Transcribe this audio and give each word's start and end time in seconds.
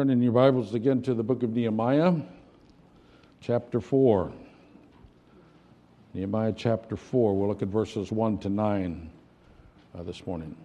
Turn 0.00 0.08
in 0.08 0.22
your 0.22 0.32
Bibles 0.32 0.72
again 0.72 1.02
to 1.02 1.12
the 1.12 1.22
book 1.22 1.42
of 1.42 1.50
Nehemiah, 1.50 2.14
chapter 3.42 3.82
4. 3.82 4.32
Nehemiah 6.14 6.54
chapter 6.56 6.96
4. 6.96 7.36
We'll 7.36 7.46
look 7.46 7.60
at 7.60 7.68
verses 7.68 8.10
1 8.10 8.38
to 8.38 8.48
9 8.48 9.10
uh, 9.94 10.02
this 10.04 10.26
morning. 10.26 10.56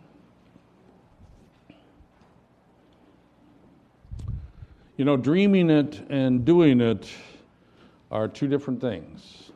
You 4.95 5.03
know, 5.03 5.17
dreaming 5.17 5.69
it 5.69 6.01
and 6.09 6.45
doing 6.45 6.79
it 6.79 7.05
are 8.11 8.29
two 8.29 8.47
different 8.47 8.79
things. 8.79 9.51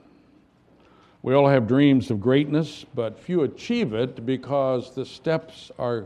We 1.21 1.35
all 1.35 1.47
have 1.47 1.69
dreams 1.69 2.11
of 2.11 2.19
greatness, 2.19 2.85
but 2.95 3.17
few 3.17 3.43
achieve 3.43 3.93
it 3.93 4.25
because 4.25 4.93
the 4.93 5.05
steps 5.05 5.71
are 5.79 6.03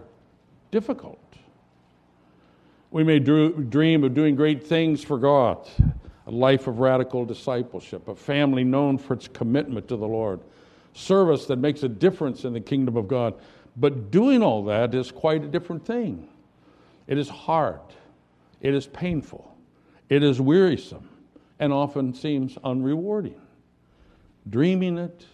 difficult. 0.70 1.23
We 2.94 3.04
may 3.04 3.18
dream 3.18 4.04
of 4.04 4.14
doing 4.14 4.36
great 4.36 4.64
things 4.68 5.04
for 5.04 5.18
God, 5.18 5.68
a 6.28 6.32
life 6.32 6.68
of 6.68 6.78
radical 6.78 7.26
discipleship, 7.26 8.08
a 8.08 8.14
family 8.14 8.64
known 8.64 9.00
for 9.00 9.16
its 9.16 9.28
commitment 9.28 9.88
to 9.88 9.98
the 9.98 10.08
Lord, 10.08 10.40
service 10.94 11.48
that 11.48 11.56
makes 11.56 11.82
a 11.82 11.90
difference 11.90 12.46
in 12.46 12.54
the 12.54 12.60
kingdom 12.60 12.96
of 12.96 13.08
God. 13.08 13.34
But 13.76 14.12
doing 14.12 14.44
all 14.44 14.64
that 14.66 14.94
is 14.94 15.10
quite 15.10 15.44
a 15.44 15.48
different 15.48 15.84
thing. 15.84 16.30
It 17.08 17.18
is 17.18 17.28
hard, 17.30 17.82
it 18.62 18.76
is 18.76 18.86
painful, 18.86 19.58
it 20.08 20.22
is 20.22 20.40
wearisome, 20.40 21.10
and 21.58 21.74
often 21.74 22.14
seems 22.14 22.54
unrewarding. 22.58 23.40
Dreaming 24.48 25.00
it 25.00 25.26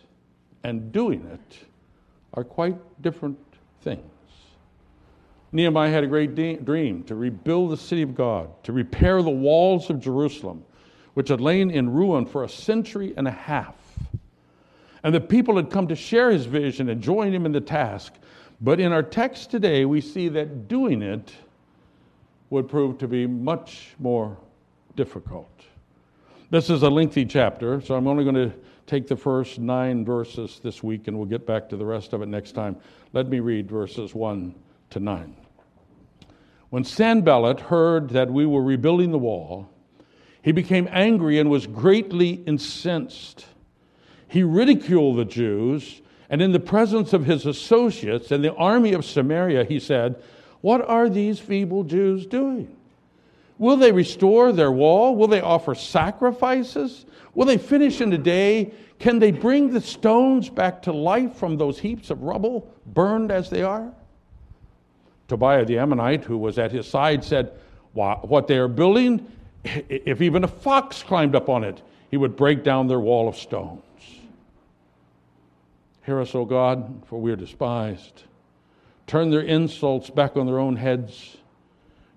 and 0.63 0.93
doing 0.93 1.25
it 1.25 1.57
are 2.35 2.45
quite 2.45 2.77
different 3.01 3.37
things. 3.81 4.09
Nehemiah 5.51 5.89
had 5.89 6.03
a 6.03 6.07
great 6.07 6.35
de- 6.35 6.57
dream 6.57 7.03
to 7.03 7.15
rebuild 7.15 7.71
the 7.71 7.77
city 7.77 8.01
of 8.01 8.13
God, 8.13 8.49
to 8.63 8.71
repair 8.71 9.21
the 9.21 9.29
walls 9.29 9.89
of 9.89 9.99
Jerusalem, 9.99 10.63
which 11.15 11.29
had 11.29 11.41
lain 11.41 11.71
in 11.71 11.91
ruin 11.91 12.25
for 12.25 12.43
a 12.43 12.49
century 12.49 13.13
and 13.17 13.27
a 13.27 13.31
half. 13.31 13.75
And 15.03 15.15
the 15.15 15.21
people 15.21 15.55
had 15.55 15.71
come 15.71 15.87
to 15.87 15.95
share 15.95 16.29
his 16.29 16.45
vision 16.45 16.89
and 16.89 17.01
join 17.01 17.33
him 17.33 17.45
in 17.45 17.51
the 17.51 17.61
task. 17.61 18.13
But 18.61 18.79
in 18.79 18.91
our 18.91 19.01
text 19.01 19.49
today, 19.49 19.85
we 19.85 20.01
see 20.01 20.27
that 20.29 20.67
doing 20.67 21.01
it 21.01 21.33
would 22.49 22.67
prove 22.67 22.97
to 22.99 23.07
be 23.07 23.25
much 23.25 23.95
more 23.97 24.37
difficult. 24.95 25.49
This 26.51 26.69
is 26.69 26.83
a 26.83 26.89
lengthy 26.89 27.25
chapter, 27.25 27.79
so 27.79 27.95
I'm 27.95 28.07
only 28.07 28.23
going 28.23 28.35
to 28.35 28.53
take 28.85 29.07
the 29.07 29.15
first 29.15 29.59
nine 29.59 30.03
verses 30.03 30.59
this 30.63 30.83
week 30.83 31.07
and 31.07 31.15
we'll 31.15 31.27
get 31.27 31.45
back 31.45 31.69
to 31.69 31.77
the 31.77 31.85
rest 31.85 32.13
of 32.13 32.21
it 32.21 32.27
next 32.27 32.53
time. 32.53 32.75
Let 33.13 33.29
me 33.29 33.39
read 33.39 33.69
verses 33.69 34.13
1 34.13 34.53
to 34.91 34.99
9. 34.99 35.35
When 36.69 36.83
Sanballat 36.83 37.59
heard 37.59 38.09
that 38.09 38.31
we 38.31 38.45
were 38.45 38.61
rebuilding 38.61 39.11
the 39.11 39.17
wall, 39.17 39.69
he 40.41 40.51
became 40.51 40.87
angry 40.91 41.39
and 41.39 41.49
was 41.49 41.67
greatly 41.67 42.43
incensed. 42.45 43.45
He 44.27 44.43
ridiculed 44.43 45.17
the 45.17 45.25
Jews, 45.25 46.01
and 46.29 46.41
in 46.41 46.51
the 46.51 46.59
presence 46.59 47.13
of 47.13 47.25
his 47.25 47.45
associates 47.45 48.31
and 48.31 48.43
the 48.43 48.53
army 48.53 48.93
of 48.93 49.03
Samaria, 49.03 49.65
he 49.65 49.79
said, 49.79 50.21
What 50.61 50.87
are 50.87 51.09
these 51.09 51.39
feeble 51.39 51.83
Jews 51.83 52.25
doing? 52.25 52.75
Will 53.57 53.75
they 53.75 53.91
restore 53.91 54.53
their 54.53 54.71
wall? 54.71 55.15
Will 55.15 55.27
they 55.27 55.41
offer 55.41 55.75
sacrifices? 55.75 57.05
Will 57.33 57.45
they 57.45 57.57
finish 57.57 57.99
in 57.99 58.13
a 58.13 58.17
day? 58.17 58.71
Can 58.99 59.19
they 59.19 59.31
bring 59.31 59.71
the 59.71 59.81
stones 59.81 60.49
back 60.49 60.81
to 60.83 60.93
life 60.93 61.35
from 61.35 61.57
those 61.57 61.79
heaps 61.79 62.09
of 62.09 62.23
rubble, 62.23 62.71
burned 62.85 63.31
as 63.31 63.49
they 63.49 63.63
are? 63.63 63.91
Tobiah 65.29 65.63
the 65.63 65.77
Ammonite, 65.77 66.25
who 66.25 66.37
was 66.37 66.59
at 66.59 66.71
his 66.71 66.87
side, 66.87 67.23
said, 67.23 67.53
What 67.93 68.47
they 68.47 68.57
are 68.57 68.67
building, 68.67 69.25
if 69.63 70.21
even 70.21 70.43
a 70.43 70.47
fox 70.47 71.03
climbed 71.03 71.35
up 71.35 71.47
on 71.47 71.63
it, 71.63 71.81
he 72.11 72.17
would 72.17 72.35
break 72.35 72.63
down 72.63 72.87
their 72.87 72.99
wall 72.99 73.29
of 73.29 73.37
stones. 73.37 73.83
Hear 76.05 76.19
us, 76.19 76.33
O 76.33 76.43
God, 76.43 77.03
for 77.05 77.21
we 77.21 77.31
are 77.31 77.35
despised. 77.35 78.23
Turn 79.05 79.29
their 79.29 79.41
insults 79.41 80.09
back 80.09 80.35
on 80.35 80.47
their 80.47 80.59
own 80.59 80.75
heads. 80.75 81.37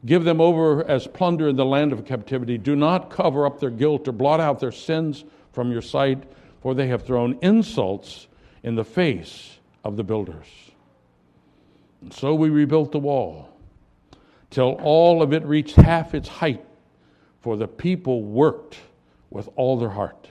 Give 0.06 0.25
them 0.25 0.41
over 0.41 0.82
as 0.88 1.06
plunder 1.06 1.48
in 1.48 1.56
the 1.56 1.64
land 1.64 1.92
of 1.92 2.04
captivity. 2.06 2.58
Do 2.58 2.75
not 2.75 3.10
cover 3.10 3.44
up 3.44 3.60
their 3.60 3.70
guilt 3.70 4.08
or 4.08 4.12
blot 4.12 4.41
out 4.41 4.60
their 4.60 4.72
sins 4.72 5.25
from 5.53 5.70
your 5.70 5.82
sight, 5.82 6.22
for 6.62 6.75
they 6.75 6.88
have 6.88 7.04
thrown 7.04 7.38
insults 7.42 8.28
in 8.62 8.75
the 8.75 8.84
face 8.84 9.58
of 9.84 9.97
the 9.97 10.04
builders. 10.04 10.47
And 12.02 12.12
so 12.12 12.34
we 12.34 12.50
rebuilt 12.50 12.92
the 12.92 12.98
wall 12.98 13.48
till 14.50 14.72
all 14.82 15.22
of 15.22 15.32
it 15.32 15.44
reached 15.44 15.76
half 15.76 16.14
its 16.14 16.28
height, 16.28 16.64
for 17.40 17.56
the 17.56 17.68
people 17.68 18.22
worked 18.22 18.76
with 19.30 19.48
all 19.56 19.78
their 19.78 19.90
heart. 19.90 20.28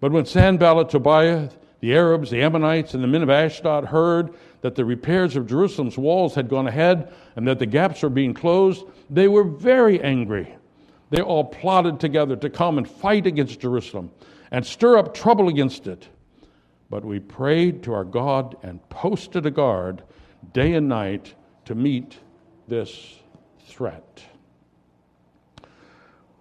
But 0.00 0.12
when 0.12 0.26
Sanballat, 0.26 0.90
Tobiah, 0.90 1.48
the 1.80 1.94
Arabs, 1.94 2.30
the 2.30 2.42
Ammonites, 2.42 2.92
and 2.92 3.02
the 3.02 3.08
men 3.08 3.22
of 3.22 3.30
Ashdod 3.30 3.86
heard 3.86 4.34
that 4.60 4.74
the 4.74 4.84
repairs 4.84 5.36
of 5.36 5.46
Jerusalem's 5.46 5.96
walls 5.96 6.34
had 6.34 6.48
gone 6.48 6.68
ahead 6.68 7.12
and 7.36 7.48
that 7.48 7.58
the 7.58 7.66
gaps 7.66 8.02
were 8.02 8.10
being 8.10 8.34
closed, 8.34 8.84
they 9.08 9.28
were 9.28 9.44
very 9.44 10.02
angry. 10.02 10.54
They 11.08 11.22
all 11.22 11.44
plotted 11.44 11.98
together 11.98 12.36
to 12.36 12.50
come 12.50 12.76
and 12.76 12.88
fight 12.88 13.26
against 13.26 13.60
Jerusalem 13.60 14.10
and 14.50 14.66
stir 14.66 14.98
up 14.98 15.14
trouble 15.14 15.48
against 15.48 15.86
it. 15.86 16.08
But 16.90 17.04
we 17.04 17.20
prayed 17.20 17.82
to 17.84 17.94
our 17.94 18.04
God 18.04 18.56
and 18.62 18.86
posted 18.90 19.46
a 19.46 19.50
guard 19.50 20.02
day 20.52 20.74
and 20.74 20.88
night 20.88 21.34
to 21.66 21.74
meet 21.74 22.18
this 22.68 23.18
threat. 23.66 24.22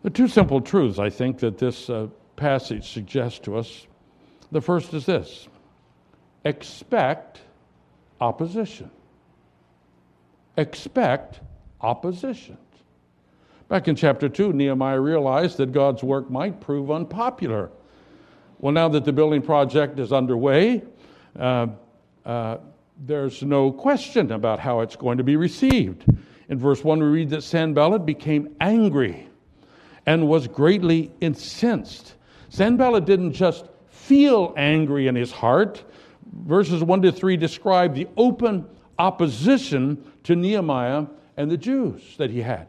The 0.03 0.09
two 0.09 0.27
simple 0.27 0.61
truths 0.61 0.99
I 0.99 1.09
think 1.09 1.39
that 1.39 1.57
this 1.57 1.89
uh, 1.89 2.07
passage 2.35 2.91
suggests 2.91 3.39
to 3.39 3.57
us 3.57 3.87
the 4.51 4.61
first 4.61 4.93
is 4.93 5.05
this 5.05 5.47
expect 6.45 7.41
opposition. 8.21 8.89
Expect 10.57 11.41
opposition. 11.81 12.57
Back 13.67 13.87
in 13.87 13.95
chapter 13.95 14.27
2, 14.27 14.53
Nehemiah 14.53 14.99
realized 14.99 15.57
that 15.57 15.71
God's 15.71 16.01
work 16.01 16.29
might 16.29 16.59
prove 16.59 16.89
unpopular. 16.89 17.69
Well, 18.57 18.73
now 18.73 18.89
that 18.89 19.05
the 19.05 19.13
building 19.13 19.41
project 19.41 19.99
is 19.99 20.11
underway, 20.11 20.81
uh, 21.37 21.67
uh, 22.25 22.57
there's 22.99 23.41
no 23.43 23.71
question 23.71 24.31
about 24.31 24.59
how 24.59 24.81
it's 24.81 24.95
going 24.95 25.17
to 25.17 25.23
be 25.23 25.37
received. 25.37 26.05
In 26.49 26.59
verse 26.59 26.83
1, 26.83 26.99
we 26.99 27.05
read 27.05 27.29
that 27.29 27.43
Sanballat 27.43 28.05
became 28.05 28.55
angry 28.59 29.29
and 30.05 30.27
was 30.27 30.47
greatly 30.47 31.11
incensed. 31.21 32.15
Sanballat 32.49 33.05
didn't 33.05 33.33
just 33.33 33.65
feel 33.89 34.53
angry 34.57 35.07
in 35.07 35.15
his 35.15 35.31
heart. 35.31 35.83
Verses 36.45 36.83
1 36.83 37.01
to 37.03 37.11
3 37.11 37.37
describe 37.37 37.95
the 37.95 38.07
open 38.17 38.65
opposition 38.97 40.03
to 40.23 40.35
Nehemiah 40.35 41.05
and 41.37 41.49
the 41.49 41.57
Jews 41.57 42.17
that 42.17 42.29
he 42.29 42.41
had. 42.41 42.67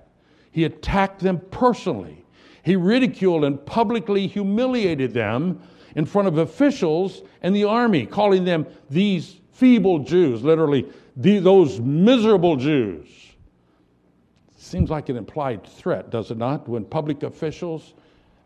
He 0.52 0.64
attacked 0.64 1.20
them 1.20 1.40
personally. 1.50 2.24
He 2.62 2.76
ridiculed 2.76 3.44
and 3.44 3.64
publicly 3.66 4.26
humiliated 4.26 5.12
them 5.12 5.60
in 5.96 6.04
front 6.04 6.28
of 6.28 6.38
officials 6.38 7.22
and 7.42 7.56
the 7.56 7.64
army, 7.64 8.06
calling 8.06 8.44
them 8.44 8.66
these 8.90 9.39
feeble 9.60 9.98
Jews, 9.98 10.42
literally, 10.42 10.86
the, 11.16 11.38
those 11.38 11.80
miserable 11.80 12.56
Jews. 12.56 13.06
Seems 14.56 14.88
like 14.88 15.10
an 15.10 15.18
implied 15.18 15.66
threat, 15.66 16.08
does 16.08 16.30
it 16.30 16.38
not, 16.38 16.66
when 16.66 16.86
public 16.86 17.22
officials 17.22 17.92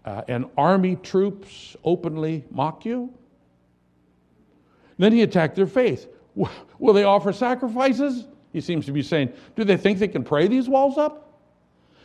uh, 0.05 0.23
and 0.27 0.47
army 0.59 0.97
troops 0.97 1.77
openly 1.85 2.45
mock 2.51 2.85
you? 2.85 3.15
Then 4.99 5.13
he 5.13 5.23
attacked 5.23 5.55
their 5.55 5.69
faith. 5.69 6.09
Will 6.35 6.93
they 6.93 7.05
offer 7.05 7.33
sacrifices? 7.33 8.27
He 8.53 8.61
seems 8.61 8.85
to 8.87 8.93
be 8.93 9.03
saying, 9.03 9.33
Do 9.55 9.63
they 9.63 9.77
think 9.77 10.01
they 10.01 10.09
can 10.09 10.25
pray 10.25 10.49
these 10.49 10.69
walls 10.69 10.99
up? 10.99 11.41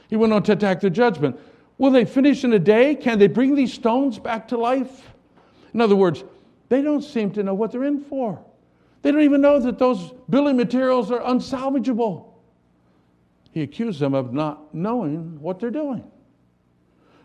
He 0.07 0.17
went 0.17 0.33
on 0.33 0.43
to 0.43 0.51
attack 0.51 0.81
their 0.81 0.89
judgment. 0.91 1.39
Will 1.79 1.91
they 1.91 2.05
finish 2.05 2.43
in 2.43 2.53
a 2.53 2.59
day? 2.59 2.93
Can 2.93 3.17
they 3.17 3.27
bring 3.27 3.55
these 3.55 3.73
stones 3.73 4.19
back 4.19 4.47
to 4.49 4.57
life? 4.57 5.09
In 5.73 5.81
other 5.81 5.95
words, 5.95 6.23
they 6.67 6.83
don't 6.83 7.03
seem 7.03 7.31
to 7.31 7.43
know 7.43 7.55
what 7.55 7.71
they're 7.71 7.85
in 7.85 8.03
for. 8.03 8.43
They 9.01 9.11
don't 9.11 9.21
even 9.21 9.41
know 9.41 9.59
that 9.59 9.79
those 9.79 10.13
building 10.29 10.57
materials 10.57 11.11
are 11.11 11.21
unsalvageable. 11.21 12.25
He 13.51 13.61
accused 13.61 13.99
them 13.99 14.13
of 14.13 14.33
not 14.33 14.73
knowing 14.73 15.39
what 15.41 15.59
they're 15.59 15.71
doing. 15.71 16.03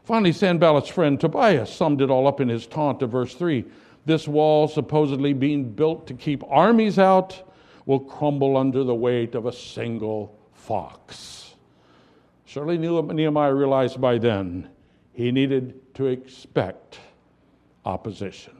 Finally, 0.04 0.32
Sanballat's 0.32 0.88
friend 0.88 1.18
Tobiah 1.18 1.66
summed 1.66 2.00
it 2.00 2.10
all 2.10 2.26
up 2.26 2.40
in 2.40 2.48
his 2.48 2.66
taunt 2.66 3.02
of 3.02 3.10
verse 3.10 3.34
3. 3.34 3.64
This 4.06 4.28
wall, 4.28 4.68
supposedly 4.68 5.32
being 5.32 5.70
built 5.70 6.06
to 6.06 6.14
keep 6.14 6.42
armies 6.48 6.98
out, 6.98 7.50
will 7.86 8.00
crumble 8.00 8.56
under 8.56 8.84
the 8.84 8.94
weight 8.94 9.34
of 9.34 9.46
a 9.46 9.52
single 9.52 10.38
fox. 10.52 11.54
Surely 12.44 12.78
Nehemiah 12.78 13.54
realized 13.54 14.00
by 14.00 14.18
then 14.18 14.68
he 15.12 15.32
needed 15.32 15.94
to 15.94 16.06
expect 16.06 16.98
opposition. 17.84 18.54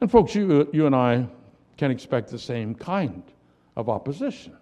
And, 0.00 0.10
folks, 0.10 0.34
you, 0.34 0.68
you 0.72 0.86
and 0.86 0.94
I 0.94 1.26
can 1.82 1.90
expect 1.90 2.30
the 2.30 2.38
same 2.38 2.76
kind 2.76 3.24
of 3.74 3.88
opposition. 3.88 4.56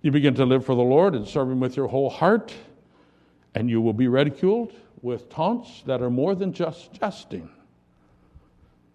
You 0.00 0.10
begin 0.10 0.32
to 0.36 0.46
live 0.46 0.64
for 0.64 0.74
the 0.74 0.80
Lord 0.80 1.14
and 1.14 1.28
serve 1.28 1.50
Him 1.50 1.60
with 1.60 1.76
your 1.76 1.86
whole 1.86 2.08
heart, 2.08 2.50
and 3.54 3.68
you 3.68 3.82
will 3.82 3.92
be 3.92 4.08
ridiculed 4.08 4.72
with 5.02 5.28
taunts 5.28 5.82
that 5.84 6.00
are 6.00 6.08
more 6.08 6.34
than 6.34 6.54
just 6.54 6.94
jesting. 6.94 7.46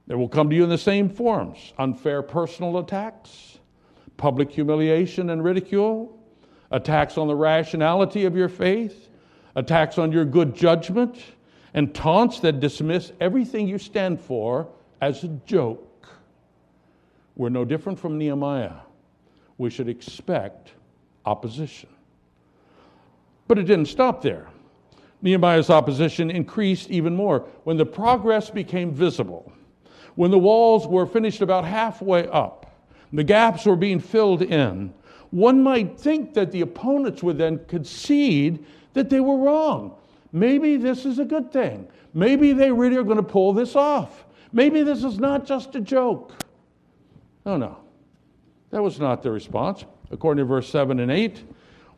They 0.07 0.15
will 0.15 0.27
come 0.27 0.49
to 0.49 0.55
you 0.55 0.63
in 0.63 0.71
the 0.71 0.77
same 0.79 1.07
forms 1.07 1.71
unfair 1.77 2.23
personal 2.23 2.79
attacks, 2.79 3.59
public 4.17 4.49
humiliation 4.49 5.29
and 5.29 5.44
ridicule, 5.44 6.17
attacks 6.71 7.15
on 7.15 7.27
the 7.27 7.35
rationality 7.35 8.25
of 8.25 8.35
your 8.35 8.49
faith, 8.49 9.09
attacks 9.55 9.99
on 9.99 10.11
your 10.11 10.25
good 10.25 10.55
judgment, 10.55 11.15
and 11.75 11.94
taunts 11.94 12.39
that 12.39 12.59
dismiss 12.59 13.11
everything 13.19 13.67
you 13.67 13.77
stand 13.77 14.19
for 14.19 14.67
as 14.99 15.23
a 15.23 15.27
joke. 15.45 15.87
We're 17.38 17.50
no 17.50 17.63
different 17.63 18.00
from 18.00 18.18
Nehemiah. 18.18 18.74
We 19.60 19.69
should 19.69 19.88
expect 19.88 20.74
opposition. 21.25 21.89
But 23.48 23.60
it 23.60 23.63
didn't 23.63 23.86
stop 23.86 24.22
there. 24.22 24.48
Nehemiah's 25.22 25.69
opposition 25.69 26.30
increased 26.31 26.89
even 26.89 27.16
more 27.16 27.42
when 27.63 27.78
the 27.78 27.86
progress 27.86 28.50
became 28.50 28.92
visible, 28.92 29.51
when 30.16 30.31
the 30.31 30.39
walls 30.39 30.88
were 30.88 31.06
finished 31.06 31.42
about 31.42 31.63
halfway 31.63 32.28
up, 32.28 32.75
the 33.13 33.24
gaps 33.24 33.66
were 33.66 33.75
being 33.75 34.00
filled 34.00 34.42
in. 34.42 34.94
One 35.30 35.62
might 35.62 36.00
think 36.00 36.33
that 36.33 36.51
the 36.51 36.62
opponents 36.62 37.22
would 37.22 37.38
then 37.38 37.63
concede 37.68 38.66
that 38.94 39.10
they 39.10 39.19
were 39.19 39.38
wrong. 39.38 39.95
Maybe 40.31 40.78
this 40.78 41.06
is 41.06 41.19
a 41.19 41.25
good 41.25 41.51
thing. 41.51 41.88
Maybe 42.13 42.51
they 42.54 42.72
really 42.72 42.98
are 42.98 43.04
going 43.04 43.18
to 43.18 43.24
pull 43.24 43.54
this 43.54 43.75
off. 43.75 44.25
Maybe 44.51 44.81
this 44.81 45.04
is 45.04 45.19
not 45.19 45.45
just 45.45 45.75
a 45.75 45.81
joke. 45.81 46.33
No, 47.47 47.55
no. 47.55 47.77
That 48.71 48.83
was 48.83 48.99
not 48.99 49.23
the 49.23 49.31
response. 49.31 49.85
According 50.11 50.44
to 50.44 50.45
verse 50.45 50.69
7 50.69 50.99
and 50.99 51.09
8, 51.09 51.45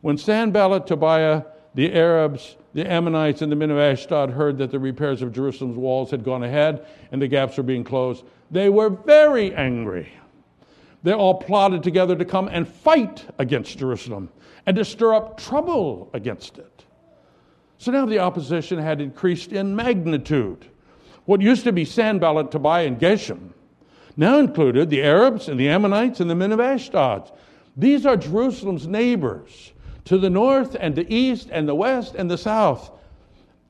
when 0.00 0.16
Sanballat, 0.16 0.86
Tobiah, 0.86 1.42
the 1.74 1.92
Arabs, 1.92 2.56
the 2.72 2.88
Ammonites, 2.88 3.42
and 3.42 3.50
the 3.50 3.56
men 3.56 3.72
of 3.72 3.76
Ashdod 3.76 4.30
heard 4.30 4.58
that 4.58 4.70
the 4.70 4.78
repairs 4.78 5.22
of 5.22 5.32
Jerusalem's 5.32 5.76
walls 5.76 6.12
had 6.12 6.22
gone 6.22 6.44
ahead 6.44 6.86
and 7.10 7.20
the 7.20 7.26
gaps 7.26 7.56
were 7.56 7.64
being 7.64 7.82
closed, 7.82 8.24
they 8.52 8.68
were 8.68 8.90
very 8.90 9.52
angry. 9.52 10.12
They 11.02 11.14
all 11.14 11.34
plotted 11.34 11.82
together 11.82 12.14
to 12.14 12.24
come 12.24 12.46
and 12.46 12.68
fight 12.68 13.24
against 13.38 13.76
Jerusalem 13.76 14.30
and 14.66 14.76
to 14.76 14.84
stir 14.84 15.14
up 15.14 15.36
trouble 15.36 16.10
against 16.12 16.58
it. 16.58 16.84
So 17.78 17.90
now 17.90 18.06
the 18.06 18.20
opposition 18.20 18.78
had 18.78 19.00
increased 19.00 19.50
in 19.50 19.74
magnitude. 19.74 20.66
What 21.24 21.40
used 21.40 21.64
to 21.64 21.72
be 21.72 21.84
Sanballat, 21.84 22.52
Tobiah, 22.52 22.86
and 22.86 23.00
Geshem 23.00 23.52
now 24.16 24.38
included 24.38 24.90
the 24.90 25.02
Arabs 25.02 25.48
and 25.48 25.58
the 25.58 25.68
Ammonites 25.68 26.20
and 26.20 26.30
the 26.30 26.34
men 26.34 26.52
of 26.52 26.60
Ashdod. 26.60 27.30
These 27.76 28.06
are 28.06 28.16
Jerusalem's 28.16 28.86
neighbors 28.86 29.72
to 30.06 30.18
the 30.18 30.30
north 30.30 30.76
and 30.78 30.94
the 30.94 31.12
east 31.12 31.48
and 31.50 31.68
the 31.68 31.74
west 31.74 32.14
and 32.14 32.30
the 32.30 32.38
south. 32.38 32.90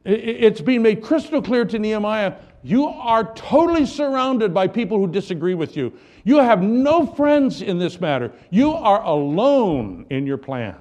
It's 0.05 0.61
being 0.61 0.83
made 0.83 1.03
crystal 1.03 1.43
clear 1.43 1.65
to 1.67 1.79
Nehemiah 1.79 2.35
you 2.63 2.87
are 2.87 3.33
totally 3.35 3.87
surrounded 3.87 4.53
by 4.53 4.69
people 4.69 4.99
who 4.99 5.11
disagree 5.11 5.55
with 5.55 5.77
you. 5.77 5.93
You 6.25 6.39
have 6.39 6.63
no 6.63 7.07
friends 7.07 7.63
in 7.63 7.79
this 7.79 8.01
matter. 8.01 8.33
You 8.51 8.73
are 8.73 9.03
alone 9.03 10.07
in 10.11 10.27
your 10.27 10.37
plans. 10.37 10.77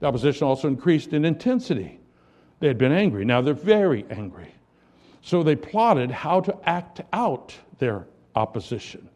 The 0.00 0.06
opposition 0.06 0.46
also 0.46 0.68
increased 0.68 1.12
in 1.12 1.24
intensity. 1.24 2.00
They 2.60 2.68
had 2.68 2.78
been 2.78 2.92
angry. 2.92 3.24
Now 3.24 3.40
they're 3.40 3.54
very 3.54 4.04
angry. 4.10 4.52
So 5.28 5.42
they 5.42 5.56
plotted 5.56 6.10
how 6.10 6.40
to 6.40 6.56
act 6.64 7.02
out 7.12 7.54
their 7.78 8.06
opposition. 8.34 9.10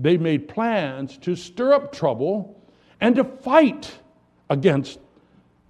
They 0.00 0.16
made 0.16 0.46
plans 0.46 1.18
to 1.18 1.34
stir 1.34 1.72
up 1.72 1.90
trouble 1.92 2.62
and 3.00 3.16
to 3.16 3.24
fight 3.24 3.92
against 4.48 5.00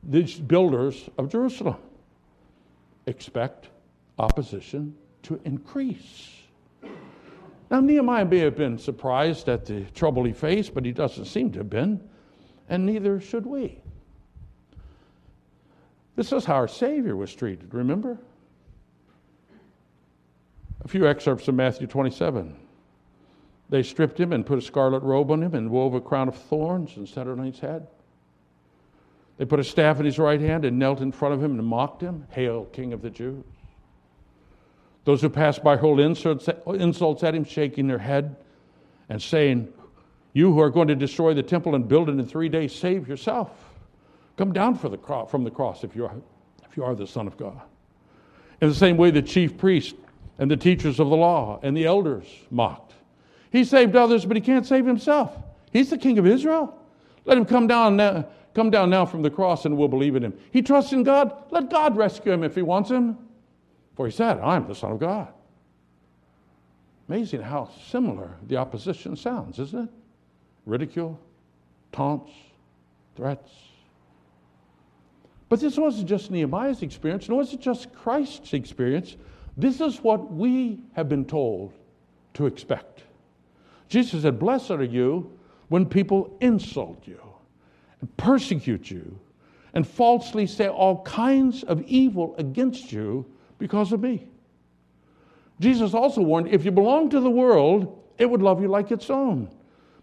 these 0.02 0.38
builders 0.38 1.08
of 1.16 1.30
Jerusalem. 1.30 1.76
Expect 3.06 3.70
opposition 4.18 4.94
to 5.22 5.40
increase. 5.46 6.36
Now, 7.70 7.80
Nehemiah 7.80 8.26
may 8.26 8.40
have 8.40 8.56
been 8.56 8.76
surprised 8.76 9.48
at 9.48 9.64
the 9.64 9.84
trouble 9.94 10.22
he 10.24 10.34
faced, 10.34 10.74
but 10.74 10.84
he 10.84 10.92
doesn't 10.92 11.24
seem 11.24 11.50
to 11.52 11.60
have 11.60 11.70
been, 11.70 11.98
and 12.68 12.84
neither 12.84 13.22
should 13.22 13.46
we. 13.46 13.80
This 16.14 16.30
is 16.30 16.44
how 16.44 16.56
our 16.56 16.68
Savior 16.68 17.16
was 17.16 17.34
treated, 17.34 17.72
remember? 17.72 18.18
A 20.84 20.88
few 20.88 21.06
excerpts 21.08 21.44
from 21.44 21.56
Matthew 21.56 21.86
27. 21.86 22.56
They 23.70 23.82
stripped 23.82 24.18
him 24.18 24.32
and 24.32 24.46
put 24.46 24.58
a 24.58 24.62
scarlet 24.62 25.02
robe 25.02 25.30
on 25.30 25.42
him 25.42 25.54
and 25.54 25.70
wove 25.70 25.94
a 25.94 26.00
crown 26.00 26.28
of 26.28 26.36
thorns 26.36 26.96
and 26.96 27.08
set 27.08 27.26
it 27.26 27.30
on 27.30 27.44
his 27.44 27.58
head. 27.58 27.86
They 29.36 29.44
put 29.44 29.60
a 29.60 29.64
staff 29.64 30.00
in 30.00 30.06
his 30.06 30.18
right 30.18 30.40
hand 30.40 30.64
and 30.64 30.78
knelt 30.78 31.00
in 31.00 31.12
front 31.12 31.34
of 31.34 31.42
him 31.42 31.58
and 31.58 31.66
mocked 31.66 32.00
him. 32.00 32.26
Hail, 32.30 32.64
King 32.66 32.92
of 32.92 33.02
the 33.02 33.10
Jews. 33.10 33.44
Those 35.04 35.22
who 35.22 35.28
passed 35.30 35.62
by 35.62 35.76
hurled 35.76 36.00
insults, 36.00 36.48
at 36.48 37.34
him, 37.34 37.44
shaking 37.44 37.86
their 37.86 37.98
head 37.98 38.36
and 39.08 39.22
saying, 39.22 39.72
You 40.32 40.52
who 40.52 40.60
are 40.60 40.70
going 40.70 40.88
to 40.88 40.96
destroy 40.96 41.34
the 41.34 41.42
temple 41.42 41.74
and 41.74 41.88
build 41.88 42.08
it 42.08 42.12
in 42.12 42.26
three 42.26 42.48
days, 42.48 42.74
save 42.74 43.08
yourself. 43.08 43.50
Come 44.36 44.52
down 44.52 44.76
the 44.76 44.98
cro- 44.98 45.26
from 45.26 45.44
the 45.44 45.50
cross 45.50 45.84
if 45.84 45.96
you, 45.96 46.06
are, 46.06 46.14
if 46.68 46.76
you 46.76 46.84
are 46.84 46.94
the 46.94 47.06
Son 47.06 47.26
of 47.26 47.36
God. 47.36 47.60
In 48.60 48.68
the 48.68 48.74
same 48.74 48.96
way, 48.96 49.10
the 49.10 49.22
chief 49.22 49.56
priest 49.56 49.94
and 50.38 50.50
the 50.50 50.56
teachers 50.56 51.00
of 51.00 51.08
the 51.08 51.16
law 51.16 51.58
and 51.62 51.76
the 51.76 51.84
elders 51.84 52.26
mocked. 52.50 52.94
He 53.50 53.64
saved 53.64 53.96
others, 53.96 54.24
but 54.24 54.36
he 54.36 54.40
can't 54.40 54.66
save 54.66 54.86
himself. 54.86 55.36
He's 55.72 55.90
the 55.90 55.98
king 55.98 56.18
of 56.18 56.26
Israel. 56.26 56.74
Let 57.24 57.38
him 57.38 57.44
come 57.44 57.66
down 57.66 57.96
now, 57.96 58.26
come 58.54 58.70
down 58.70 58.90
now 58.90 59.04
from 59.04 59.22
the 59.22 59.30
cross 59.30 59.64
and 59.64 59.76
we'll 59.76 59.88
believe 59.88 60.16
in 60.16 60.24
him. 60.24 60.38
He 60.50 60.62
trusts 60.62 60.92
in 60.92 61.02
God. 61.02 61.34
Let 61.50 61.70
God 61.70 61.96
rescue 61.96 62.32
him 62.32 62.44
if 62.44 62.54
he 62.54 62.62
wants 62.62 62.90
him. 62.90 63.18
For 63.96 64.06
he 64.06 64.12
said, 64.12 64.38
I'm 64.38 64.66
the 64.66 64.74
Son 64.74 64.92
of 64.92 65.00
God. 65.00 65.28
Amazing 67.08 67.40
how 67.40 67.70
similar 67.90 68.36
the 68.46 68.56
opposition 68.56 69.16
sounds, 69.16 69.58
isn't 69.58 69.84
it? 69.84 69.90
Ridicule, 70.66 71.18
taunts, 71.90 72.30
threats. 73.16 73.50
But 75.48 75.60
this 75.60 75.78
wasn't 75.78 76.08
just 76.08 76.30
Nehemiah's 76.30 76.82
experience, 76.82 77.28
nor 77.28 77.38
was 77.38 77.54
it 77.54 77.60
just 77.60 77.92
Christ's 77.94 78.52
experience. 78.52 79.16
This 79.58 79.80
is 79.80 79.98
what 79.98 80.32
we 80.32 80.78
have 80.92 81.08
been 81.08 81.24
told 81.24 81.72
to 82.34 82.46
expect. 82.46 83.02
Jesus 83.88 84.22
said, 84.22 84.38
Blessed 84.38 84.70
are 84.70 84.84
you 84.84 85.36
when 85.68 85.84
people 85.84 86.36
insult 86.40 87.02
you 87.06 87.20
and 88.00 88.16
persecute 88.16 88.88
you 88.88 89.18
and 89.74 89.86
falsely 89.86 90.46
say 90.46 90.68
all 90.68 91.02
kinds 91.02 91.64
of 91.64 91.82
evil 91.82 92.36
against 92.38 92.92
you 92.92 93.26
because 93.58 93.92
of 93.92 94.00
me. 94.00 94.28
Jesus 95.58 95.92
also 95.92 96.22
warned 96.22 96.48
if 96.48 96.64
you 96.64 96.70
belong 96.70 97.10
to 97.10 97.18
the 97.18 97.28
world, 97.28 98.00
it 98.16 98.30
would 98.30 98.42
love 98.42 98.62
you 98.62 98.68
like 98.68 98.92
its 98.92 99.10
own. 99.10 99.50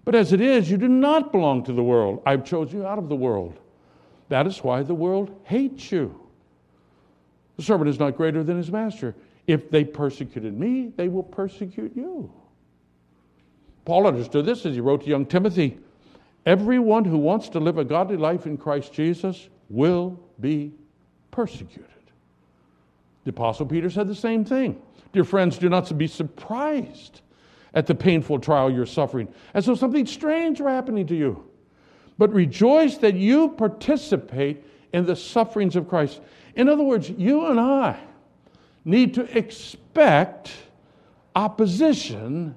But 0.04 0.16
as 0.16 0.34
it 0.34 0.42
is, 0.42 0.70
you 0.70 0.78
do 0.78 0.90
not 0.90 1.32
belong 1.32 1.64
to 1.64 1.74
the 1.74 1.82
world. 1.82 2.22
I've 2.26 2.44
chosen 2.44 2.80
you 2.80 2.86
out 2.86 3.00
of 3.00 3.08
the 3.08 3.16
world. 3.16 3.58
That 4.28 4.48
is 4.48 4.64
why 4.64 4.84
the 4.84 4.94
world 4.94 5.34
hates 5.46 5.92
you. 5.92 6.20
The 7.56 7.64
servant 7.64 7.90
is 7.90 8.00
not 8.00 8.18
greater 8.18 8.44
than 8.44 8.58
his 8.58 8.70
master. 8.70 9.16
If 9.48 9.70
they 9.70 9.84
persecuted 9.84 10.58
me, 10.58 10.92
they 10.96 11.08
will 11.08 11.24
persecute 11.24 11.96
you. 11.96 12.32
Paul 13.86 14.08
understood 14.08 14.46
this 14.46 14.66
as 14.66 14.74
he 14.74 14.82
wrote 14.82 15.04
to 15.04 15.10
young 15.10 15.26
Timothy 15.26 15.78
Everyone 16.46 17.04
who 17.06 17.18
wants 17.18 17.50
to 17.50 17.60
live 17.60 17.80
a 17.80 17.84
godly 17.84 18.18
life 18.18 18.46
in 18.46 18.56
Christ 18.56 18.94
Jesus 18.94 19.50
will 19.68 20.20
be 20.40 20.74
persecuted. 21.32 21.90
The 23.24 23.32
Apostle 23.32 23.66
Peter 23.66 23.90
said 23.90 24.08
the 24.08 24.14
same 24.14 24.46
thing. 24.46 24.80
Dear 25.12 25.24
friends, 25.24 25.58
do 25.58 25.70
not 25.70 25.98
be 25.98 26.06
surprised 26.06 27.22
at 27.74 27.88
the 27.88 27.96
painful 27.96 28.40
trial 28.40 28.72
you're 28.72 28.86
suffering, 28.86 29.28
as 29.56 29.66
though 29.66 29.74
something 29.74 30.06
strange 30.06 30.62
were 30.62 30.70
happening 30.70 31.08
to 31.08 31.16
you. 31.16 31.44
But 32.20 32.32
rejoice 32.32 32.98
that 32.98 33.16
you 33.16 33.50
participate 33.50 34.64
in 34.94 35.06
the 35.06 35.16
sufferings 35.16 35.76
of 35.76 35.90
Christ. 35.90 36.22
In 36.56 36.70
other 36.70 36.84
words, 36.84 37.10
you 37.10 37.48
and 37.48 37.60
I 37.60 38.00
need 38.86 39.16
to 39.16 39.38
expect 39.38 40.52
opposition 41.36 42.56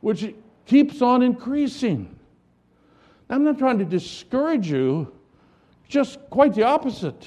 which 0.00 0.34
keeps 0.66 1.00
on 1.00 1.22
increasing. 1.22 2.18
I'm 3.28 3.44
not 3.44 3.58
trying 3.58 3.78
to 3.78 3.84
discourage 3.84 4.70
you, 4.70 5.12
just 5.88 6.18
quite 6.30 6.54
the 6.54 6.64
opposite. 6.64 7.26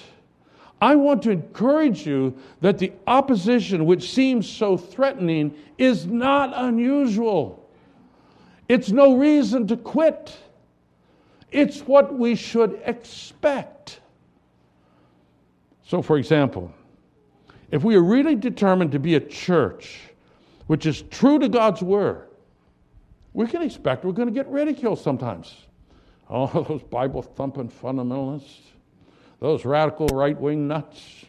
I 0.81 0.95
want 0.95 1.23
to 1.23 1.31
encourage 1.31 2.05
you 2.05 2.37
that 2.59 2.77
the 2.77 2.91
opposition, 3.07 3.85
which 3.85 4.11
seems 4.11 4.49
so 4.49 4.75
threatening, 4.75 5.55
is 5.77 6.05
not 6.05 6.51
unusual. 6.53 7.69
It's 8.67 8.89
no 8.89 9.15
reason 9.15 9.65
to 9.67 9.77
quit. 9.77 10.37
It's 11.51 11.81
what 11.81 12.13
we 12.13 12.35
should 12.35 12.81
expect. 12.85 14.01
So, 15.85 16.01
for 16.01 16.17
example, 16.17 16.73
if 17.73 17.83
we 17.83 17.95
are 17.95 18.03
really 18.03 18.35
determined 18.35 18.91
to 18.91 18.99
be 18.99 19.15
a 19.15 19.19
church 19.19 19.99
which 20.67 20.85
is 20.85 21.01
true 21.09 21.39
to 21.39 21.49
God's 21.49 21.81
word, 21.81 22.27
we 23.33 23.47
can 23.47 23.63
expect 23.63 24.05
we're 24.05 24.11
going 24.11 24.27
to 24.27 24.33
get 24.33 24.47
ridiculed 24.47 24.99
sometimes. 24.99 25.55
all 26.29 26.45
those 26.69 26.83
Bible 26.83 27.23
thumping 27.23 27.69
fundamentalists, 27.69 28.59
those 29.39 29.65
radical 29.65 30.05
right 30.09 30.39
wing 30.39 30.67
nuts. 30.67 31.25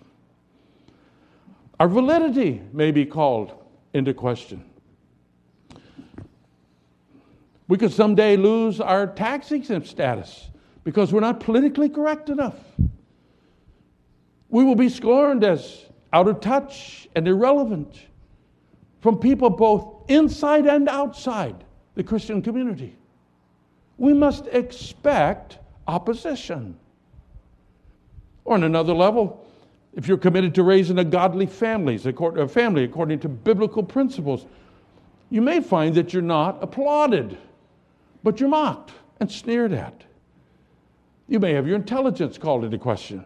Our 1.81 1.89
validity 1.89 2.61
may 2.75 2.91
be 2.91 3.07
called 3.07 3.55
into 3.95 4.13
question. 4.13 4.63
We 7.69 7.79
could 7.79 7.91
someday 7.91 8.37
lose 8.37 8.83
our 8.83 9.07
tax 9.07 9.51
exempt 9.51 9.89
status 9.89 10.51
because 10.85 11.11
we're 11.11 11.21
not 11.21 11.41
politically 11.41 11.89
correct 11.89 12.29
enough. 12.29 12.59
We 14.51 14.63
will 14.63 14.77
be 14.77 14.91
scorned 14.91 15.43
as 15.43 15.87
out 16.15 16.29
of 16.29 16.39
touch 16.41 17.09
and 17.17 17.27
irrelevant 17.27 17.99
from 19.01 19.19
people 19.19 19.51
both 19.51 20.09
inside 20.09 20.65
and 20.65 20.89
outside 20.89 21.65
the 21.97 22.05
Christian 22.05 22.41
community. 22.41 22.97
We 23.99 24.15
must 24.15 24.47
expect 24.47 25.59
opposition. 25.89 26.79
Or, 28.45 28.55
on 28.55 28.63
another 28.63 28.95
level, 28.95 29.45
if 29.95 30.07
you're 30.07 30.17
committed 30.17 30.55
to 30.55 30.63
raising 30.63 31.01
a 31.01 31.05
godly 31.05 31.47
families, 31.47 32.07
a 32.07 32.49
family 32.49 32.85
according 32.85 33.19
to 33.21 33.29
biblical 33.29 33.83
principles, 33.83 34.47
you 35.31 35.43
may 35.43 35.61
find 35.61 35.97
that 35.97 36.13
you're 36.13 36.23
not 36.23 36.63
applauded, 36.63 37.37
but 38.23 38.39
you're 38.39 38.49
mocked 38.49 38.93
and 39.19 39.31
sneered 39.31 39.73
at. 39.73 40.05
You 41.27 41.41
may 41.41 41.55
have 41.55 41.67
your 41.67 41.77
intelligence 41.77 42.39
called 42.39 42.65
into 42.65 42.79
question. 42.79 43.25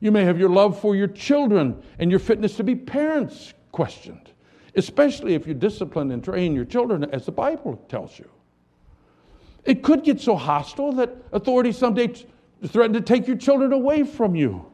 You 0.00 0.10
may 0.10 0.24
have 0.24 0.38
your 0.38 0.48
love 0.48 0.80
for 0.80 0.96
your 0.96 1.08
children 1.08 1.80
and 1.98 2.10
your 2.10 2.20
fitness 2.20 2.56
to 2.56 2.64
be 2.64 2.74
parents 2.74 3.52
questioned, 3.70 4.30
especially 4.74 5.34
if 5.34 5.46
you 5.46 5.54
discipline 5.54 6.10
and 6.10 6.24
train 6.24 6.54
your 6.54 6.64
children 6.64 7.04
as 7.12 7.26
the 7.26 7.32
Bible 7.32 7.76
tells 7.88 8.18
you. 8.18 8.28
It 9.64 9.82
could 9.82 10.02
get 10.02 10.20
so 10.20 10.36
hostile 10.36 10.92
that 10.92 11.14
authorities 11.32 11.76
someday 11.76 12.14
threaten 12.66 12.94
to 12.94 13.02
take 13.02 13.26
your 13.26 13.36
children 13.36 13.72
away 13.72 14.04
from 14.04 14.34
you. 14.34 14.64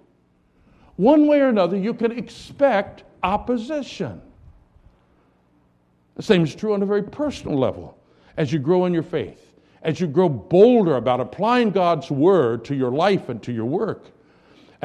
One 0.94 1.26
way 1.26 1.40
or 1.40 1.48
another, 1.48 1.76
you 1.76 1.92
can 1.92 2.12
expect 2.12 3.02
opposition. 3.22 4.22
The 6.14 6.22
same 6.22 6.44
is 6.44 6.54
true 6.54 6.72
on 6.72 6.82
a 6.82 6.86
very 6.86 7.02
personal 7.02 7.58
level. 7.58 7.98
As 8.36 8.52
you 8.52 8.58
grow 8.58 8.86
in 8.86 8.94
your 8.94 9.02
faith, 9.02 9.54
as 9.82 10.00
you 10.00 10.06
grow 10.06 10.28
bolder 10.28 10.96
about 10.96 11.20
applying 11.20 11.70
God's 11.70 12.10
word 12.10 12.64
to 12.66 12.74
your 12.74 12.90
life 12.90 13.28
and 13.28 13.42
to 13.42 13.52
your 13.52 13.64
work, 13.64 14.06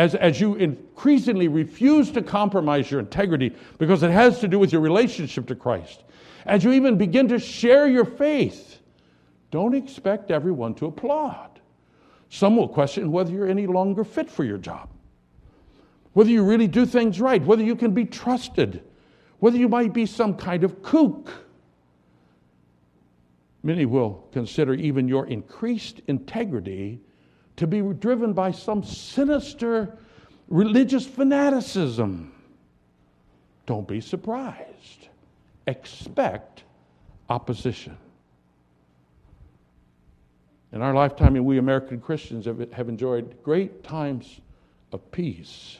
as, 0.01 0.15
as 0.15 0.41
you 0.41 0.55
increasingly 0.55 1.47
refuse 1.47 2.09
to 2.09 2.23
compromise 2.23 2.89
your 2.89 2.99
integrity 2.99 3.55
because 3.77 4.01
it 4.01 4.09
has 4.09 4.39
to 4.39 4.47
do 4.47 4.57
with 4.57 4.71
your 4.71 4.81
relationship 4.81 5.45
to 5.45 5.55
Christ, 5.55 6.03
as 6.47 6.63
you 6.63 6.71
even 6.71 6.97
begin 6.97 7.27
to 7.27 7.37
share 7.37 7.87
your 7.87 8.05
faith, 8.05 8.79
don't 9.51 9.75
expect 9.75 10.31
everyone 10.31 10.73
to 10.75 10.87
applaud. 10.87 11.59
Some 12.29 12.57
will 12.57 12.67
question 12.67 13.11
whether 13.11 13.31
you're 13.31 13.47
any 13.47 13.67
longer 13.67 14.03
fit 14.03 14.31
for 14.31 14.43
your 14.43 14.57
job, 14.57 14.89
whether 16.13 16.31
you 16.31 16.43
really 16.43 16.67
do 16.67 16.87
things 16.87 17.21
right, 17.21 17.45
whether 17.45 17.63
you 17.63 17.75
can 17.75 17.91
be 17.93 18.05
trusted, 18.05 18.83
whether 19.37 19.57
you 19.57 19.69
might 19.69 19.93
be 19.93 20.07
some 20.07 20.35
kind 20.35 20.63
of 20.63 20.81
kook. 20.81 21.29
Many 23.61 23.85
will 23.85 24.27
consider 24.31 24.73
even 24.73 25.07
your 25.07 25.27
increased 25.27 26.01
integrity 26.07 27.01
to 27.57 27.67
be 27.67 27.81
driven 27.81 28.33
by 28.33 28.51
some 28.51 28.83
sinister 28.83 29.97
religious 30.47 31.05
fanaticism. 31.05 32.31
Don't 33.65 33.87
be 33.87 34.01
surprised. 34.01 35.07
Expect 35.67 36.63
opposition. 37.29 37.97
In 40.73 40.81
our 40.81 40.93
lifetime, 40.93 41.33
we 41.43 41.57
American 41.57 41.99
Christians 41.99 42.45
have, 42.45 42.89
enjoyed 42.89 43.35
great 43.43 43.83
times 43.83 44.39
of 44.91 45.11
peace. 45.11 45.77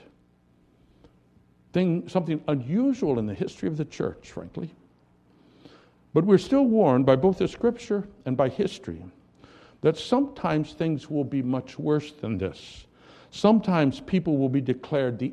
Thing, 1.74 2.08
something 2.10 2.44
unusual 2.48 3.18
in 3.18 3.26
the 3.26 3.34
history 3.34 3.70
of 3.70 3.78
the 3.78 3.86
church, 3.86 4.32
frankly. 4.32 4.70
But 6.14 6.26
we're 6.26 6.38
still 6.38 6.66
warned 6.66 7.06
by 7.06 7.16
both 7.16 7.38
the 7.38 7.48
scripture 7.48 8.08
and 8.26 8.36
by 8.36 8.50
history 8.50 9.02
that 9.82 9.98
sometimes 9.98 10.74
things 10.74 11.10
will 11.10 11.24
be 11.24 11.42
much 11.42 11.78
worse 11.78 12.12
than 12.12 12.38
this. 12.38 12.86
Sometimes 13.32 14.00
people 14.00 14.38
will 14.38 14.50
be 14.50 14.62
declared 14.62 15.18
the 15.18 15.30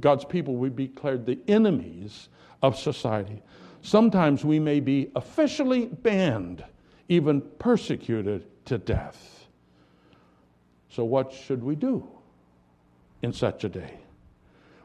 God's 0.00 0.24
people 0.24 0.56
will 0.56 0.70
be 0.70 0.88
declared 0.88 1.26
the 1.26 1.38
enemies 1.46 2.28
of 2.62 2.78
society. 2.78 3.42
Sometimes 3.82 4.44
we 4.44 4.58
may 4.58 4.80
be 4.80 5.10
officially 5.14 5.86
banned, 5.86 6.64
even 7.08 7.42
persecuted 7.58 8.46
to 8.64 8.78
death. 8.78 9.46
So, 10.88 11.04
what 11.04 11.32
should 11.32 11.62
we 11.62 11.74
do 11.76 12.08
in 13.22 13.32
such 13.32 13.64
a 13.64 13.68
day? 13.68 13.98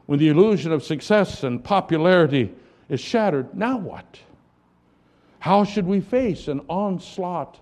When 0.06 0.18
the 0.18 0.28
illusion 0.28 0.70
of 0.70 0.82
success 0.82 1.44
and 1.44 1.64
popularity 1.64 2.52
is 2.88 3.00
shattered, 3.00 3.54
now 3.54 3.78
what? 3.78 4.18
How 5.38 5.64
should 5.64 5.86
we 5.86 6.00
face 6.00 6.48
an 6.48 6.60
onslaught 6.68 7.58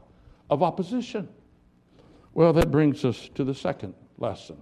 of 0.51 0.63
opposition? 0.63 1.29
Well, 2.39 2.53
that 2.53 2.71
brings 2.71 3.05
us 3.05 3.29
to 3.35 3.43
the 3.43 3.53
second 3.53 3.95
lesson 4.17 4.59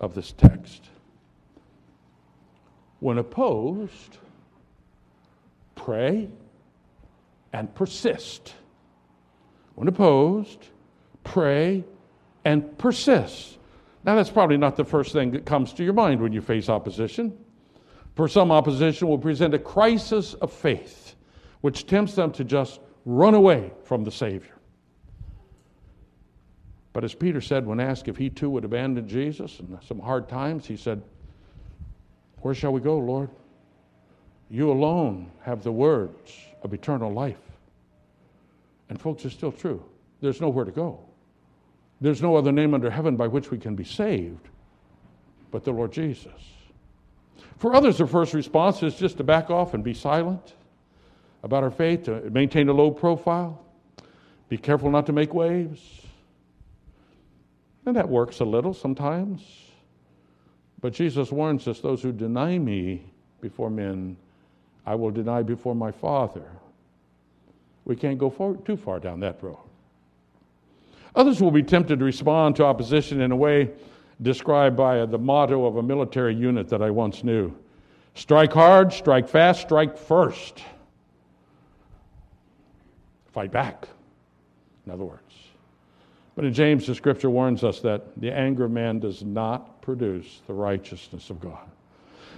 of 0.00 0.14
this 0.14 0.30
text. 0.30 0.84
When 3.00 3.18
opposed, 3.18 4.18
pray 5.74 6.28
and 7.52 7.74
persist. 7.74 8.54
When 9.74 9.88
opposed, 9.88 10.68
pray, 11.24 11.82
and 12.44 12.78
persist. 12.78 13.58
Now, 14.04 14.14
that's 14.14 14.30
probably 14.30 14.56
not 14.56 14.76
the 14.76 14.84
first 14.84 15.12
thing 15.12 15.32
that 15.32 15.44
comes 15.44 15.72
to 15.72 15.82
your 15.82 15.94
mind 15.94 16.20
when 16.20 16.32
you 16.32 16.40
face 16.40 16.68
opposition. 16.68 17.36
For 18.14 18.28
some, 18.28 18.52
opposition 18.52 19.08
will 19.08 19.18
present 19.18 19.52
a 19.52 19.58
crisis 19.58 20.34
of 20.34 20.52
faith, 20.52 21.16
which 21.62 21.88
tempts 21.88 22.14
them 22.14 22.30
to 22.34 22.44
just 22.44 22.78
run 23.04 23.34
away 23.34 23.72
from 23.82 24.04
the 24.04 24.12
Savior. 24.12 24.55
But 26.96 27.04
as 27.04 27.14
Peter 27.14 27.42
said 27.42 27.66
when 27.66 27.78
asked 27.78 28.08
if 28.08 28.16
he 28.16 28.30
too 28.30 28.48
would 28.48 28.64
abandon 28.64 29.06
Jesus 29.06 29.60
in 29.60 29.78
some 29.86 30.00
hard 30.00 30.30
times, 30.30 30.64
he 30.64 30.78
said, 30.78 31.02
Where 32.40 32.54
shall 32.54 32.72
we 32.72 32.80
go, 32.80 32.96
Lord? 32.96 33.28
You 34.48 34.70
alone 34.70 35.30
have 35.42 35.62
the 35.62 35.72
words 35.72 36.32
of 36.62 36.72
eternal 36.72 37.12
life. 37.12 37.36
And, 38.88 38.98
folks, 38.98 39.26
it's 39.26 39.34
still 39.34 39.52
true. 39.52 39.84
There's 40.22 40.40
nowhere 40.40 40.64
to 40.64 40.70
go. 40.70 40.98
There's 42.00 42.22
no 42.22 42.34
other 42.34 42.50
name 42.50 42.72
under 42.72 42.88
heaven 42.88 43.14
by 43.14 43.28
which 43.28 43.50
we 43.50 43.58
can 43.58 43.74
be 43.74 43.84
saved 43.84 44.48
but 45.50 45.64
the 45.64 45.72
Lord 45.72 45.92
Jesus. 45.92 46.32
For 47.58 47.74
others, 47.74 47.98
their 47.98 48.06
first 48.06 48.32
response 48.32 48.82
is 48.82 48.94
just 48.94 49.18
to 49.18 49.22
back 49.22 49.50
off 49.50 49.74
and 49.74 49.84
be 49.84 49.92
silent 49.92 50.54
about 51.42 51.62
our 51.62 51.70
faith, 51.70 52.04
to 52.04 52.30
maintain 52.30 52.70
a 52.70 52.72
low 52.72 52.90
profile, 52.90 53.62
be 54.48 54.56
careful 54.56 54.90
not 54.90 55.04
to 55.04 55.12
make 55.12 55.34
waves. 55.34 56.05
And 57.86 57.94
that 57.94 58.08
works 58.08 58.40
a 58.40 58.44
little 58.44 58.74
sometimes. 58.74 59.42
But 60.80 60.92
Jesus 60.92 61.32
warns 61.32 61.66
us 61.68 61.80
those 61.80 62.02
who 62.02 62.12
deny 62.12 62.58
me 62.58 63.04
before 63.40 63.70
men, 63.70 64.16
I 64.84 64.94
will 64.96 65.10
deny 65.10 65.42
before 65.42 65.74
my 65.74 65.92
Father. 65.92 66.44
We 67.84 67.94
can't 67.94 68.18
go 68.18 68.28
far, 68.28 68.54
too 68.54 68.76
far 68.76 68.98
down 68.98 69.20
that 69.20 69.42
road. 69.42 69.58
Others 71.14 71.40
will 71.40 71.52
be 71.52 71.62
tempted 71.62 72.00
to 72.00 72.04
respond 72.04 72.56
to 72.56 72.64
opposition 72.64 73.20
in 73.20 73.32
a 73.32 73.36
way 73.36 73.70
described 74.20 74.76
by 74.76 75.06
the 75.06 75.18
motto 75.18 75.64
of 75.64 75.76
a 75.76 75.82
military 75.82 76.34
unit 76.34 76.68
that 76.68 76.82
I 76.82 76.90
once 76.90 77.22
knew 77.22 77.54
strike 78.14 78.52
hard, 78.52 78.92
strike 78.92 79.28
fast, 79.28 79.60
strike 79.60 79.96
first. 79.96 80.62
Fight 83.32 83.52
back, 83.52 83.88
in 84.86 84.92
other 84.92 85.04
words. 85.04 85.25
But 86.36 86.44
in 86.44 86.52
James, 86.52 86.86
the 86.86 86.94
scripture 86.94 87.30
warns 87.30 87.64
us 87.64 87.80
that 87.80 88.20
the 88.20 88.30
anger 88.30 88.66
of 88.66 88.70
man 88.70 89.00
does 89.00 89.24
not 89.24 89.80
produce 89.80 90.42
the 90.46 90.52
righteousness 90.52 91.30
of 91.30 91.40
God. 91.40 91.66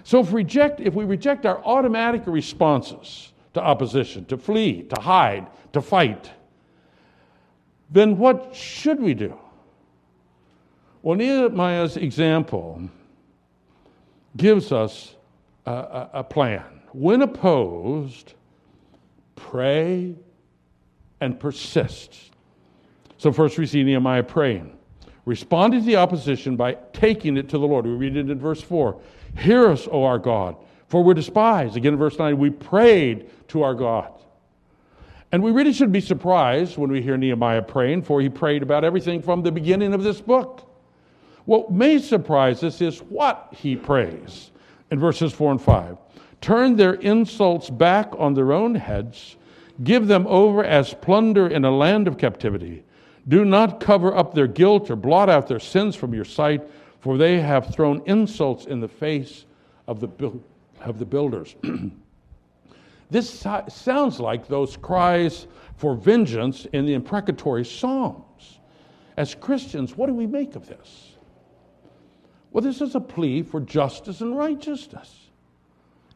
So 0.04 0.20
if, 0.20 0.32
reject, 0.32 0.80
if 0.80 0.94
we 0.94 1.04
reject 1.04 1.44
our 1.44 1.62
automatic 1.64 2.22
responses 2.26 3.32
to 3.54 3.60
opposition, 3.60 4.24
to 4.26 4.38
flee, 4.38 4.84
to 4.84 5.00
hide, 5.00 5.48
to 5.72 5.82
fight, 5.82 6.30
then 7.90 8.16
what 8.16 8.54
should 8.54 9.00
we 9.00 9.14
do? 9.14 9.36
Well, 11.02 11.16
Nehemiah's 11.16 11.96
example 11.96 12.88
gives 14.36 14.70
us 14.70 15.16
a, 15.66 15.72
a, 15.72 16.10
a 16.14 16.24
plan. 16.24 16.64
When 16.92 17.22
opposed, 17.22 18.34
pray 19.34 20.14
and 21.20 21.40
persist. 21.40 22.30
So, 23.18 23.32
first 23.32 23.58
we 23.58 23.66
see 23.66 23.82
Nehemiah 23.82 24.22
praying, 24.22 24.76
responding 25.24 25.80
to 25.80 25.86
the 25.86 25.96
opposition 25.96 26.56
by 26.56 26.74
taking 26.92 27.36
it 27.36 27.48
to 27.50 27.58
the 27.58 27.66
Lord. 27.66 27.84
We 27.84 27.92
read 27.92 28.16
it 28.16 28.30
in 28.30 28.38
verse 28.38 28.62
4 28.62 29.00
Hear 29.36 29.68
us, 29.68 29.88
O 29.90 30.04
our 30.04 30.18
God, 30.18 30.56
for 30.86 31.02
we're 31.02 31.14
despised. 31.14 31.76
Again 31.76 31.94
in 31.94 31.98
verse 31.98 32.18
9, 32.18 32.38
we 32.38 32.50
prayed 32.50 33.30
to 33.48 33.62
our 33.62 33.74
God. 33.74 34.12
And 35.30 35.42
we 35.42 35.50
really 35.50 35.72
shouldn't 35.72 35.92
be 35.92 36.00
surprised 36.00 36.78
when 36.78 36.90
we 36.90 37.02
hear 37.02 37.16
Nehemiah 37.16 37.62
praying, 37.62 38.02
for 38.02 38.20
he 38.20 38.28
prayed 38.28 38.62
about 38.62 38.84
everything 38.84 39.20
from 39.20 39.42
the 39.42 39.52
beginning 39.52 39.92
of 39.92 40.02
this 40.02 40.20
book. 40.20 40.64
What 41.44 41.70
may 41.70 41.98
surprise 41.98 42.62
us 42.62 42.80
is 42.80 43.00
what 43.00 43.52
he 43.56 43.76
prays 43.76 44.50
in 44.90 44.98
verses 44.98 45.32
4 45.32 45.52
and 45.52 45.62
5. 45.62 45.98
Turn 46.40 46.76
their 46.76 46.94
insults 46.94 47.68
back 47.68 48.10
on 48.16 48.34
their 48.34 48.52
own 48.52 48.74
heads, 48.74 49.36
give 49.82 50.06
them 50.06 50.26
over 50.28 50.64
as 50.64 50.94
plunder 50.94 51.48
in 51.48 51.64
a 51.64 51.70
land 51.70 52.06
of 52.06 52.16
captivity. 52.16 52.84
Do 53.28 53.44
not 53.44 53.78
cover 53.80 54.16
up 54.16 54.34
their 54.34 54.46
guilt 54.46 54.90
or 54.90 54.96
blot 54.96 55.28
out 55.28 55.46
their 55.46 55.60
sins 55.60 55.94
from 55.94 56.14
your 56.14 56.24
sight, 56.24 56.62
for 57.00 57.18
they 57.18 57.40
have 57.40 57.74
thrown 57.74 58.02
insults 58.06 58.64
in 58.64 58.80
the 58.80 58.88
face 58.88 59.44
of 59.86 60.00
the, 60.00 60.40
of 60.80 60.98
the 60.98 61.04
builders. 61.06 61.54
This 63.10 63.46
sounds 63.68 64.20
like 64.20 64.48
those 64.48 64.76
cries 64.76 65.46
for 65.76 65.94
vengeance 65.94 66.66
in 66.72 66.84
the 66.84 66.94
imprecatory 66.94 67.64
Psalms. 67.64 68.58
As 69.16 69.34
Christians, 69.34 69.96
what 69.96 70.06
do 70.06 70.14
we 70.14 70.26
make 70.26 70.56
of 70.56 70.66
this? 70.66 71.12
Well, 72.50 72.62
this 72.62 72.80
is 72.80 72.94
a 72.94 73.00
plea 73.00 73.42
for 73.42 73.60
justice 73.60 74.20
and 74.20 74.36
righteousness. 74.36 75.30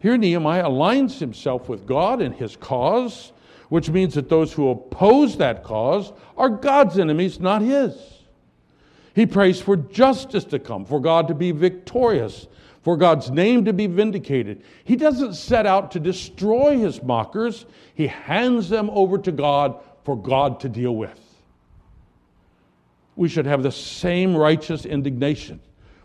Here, 0.01 0.17
Nehemiah 0.17 0.65
aligns 0.65 1.19
himself 1.19 1.69
with 1.69 1.87
God 1.87 2.21
and 2.21 2.35
his 2.35 2.57
cause, 2.57 3.33
which 3.73 3.89
means 3.89 4.13
that 4.13 4.29
those 4.29 4.53
who 4.53 4.69
oppose 4.69 5.39
that 5.39 5.65
cause 5.65 6.13
are 6.37 6.51
God's 6.51 6.99
enemies, 6.99 7.41
not 7.41 7.63
his. 7.63 7.97
He 9.15 9.25
prays 9.25 9.63
for 9.63 9.79
justice 9.79 10.45
to 10.45 10.59
come, 10.59 10.85
for 10.85 11.01
God 11.01 11.27
to 11.29 11.35
be 11.35 11.53
victorious, 11.53 12.49
for 12.83 12.99
God's 12.99 13.31
name 13.31 13.65
to 13.65 13.73
be 13.73 13.87
vindicated. 13.87 14.63
He 14.85 14.95
doesn't 14.95 15.37
set 15.37 15.65
out 15.65 15.91
to 15.93 16.01
destroy 16.01 16.77
his 16.77 17.03
mockers, 17.03 17.65
he 17.95 18.09
hands 18.09 18.69
them 18.69 18.91
over 18.91 19.17
to 19.17 19.33
God 19.33 19.81
for 20.05 20.17
God 20.17 20.61
to 20.61 20.69
deal 20.69 20.95
with. 20.95 21.19
We 23.17 23.31
should 23.31 23.47
have 23.47 23.63
the 23.63 23.73
same 23.73 24.37
righteous 24.37 24.85
indignation 24.85 25.61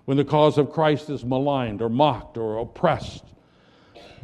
when 0.06 0.16
the 0.16 0.24
cause 0.24 0.58
of 0.58 0.72
Christ 0.72 1.10
is 1.10 1.26
maligned 1.26 1.82
or 1.82 1.90
mocked 1.90 2.38
or 2.38 2.60
oppressed. 2.60 3.26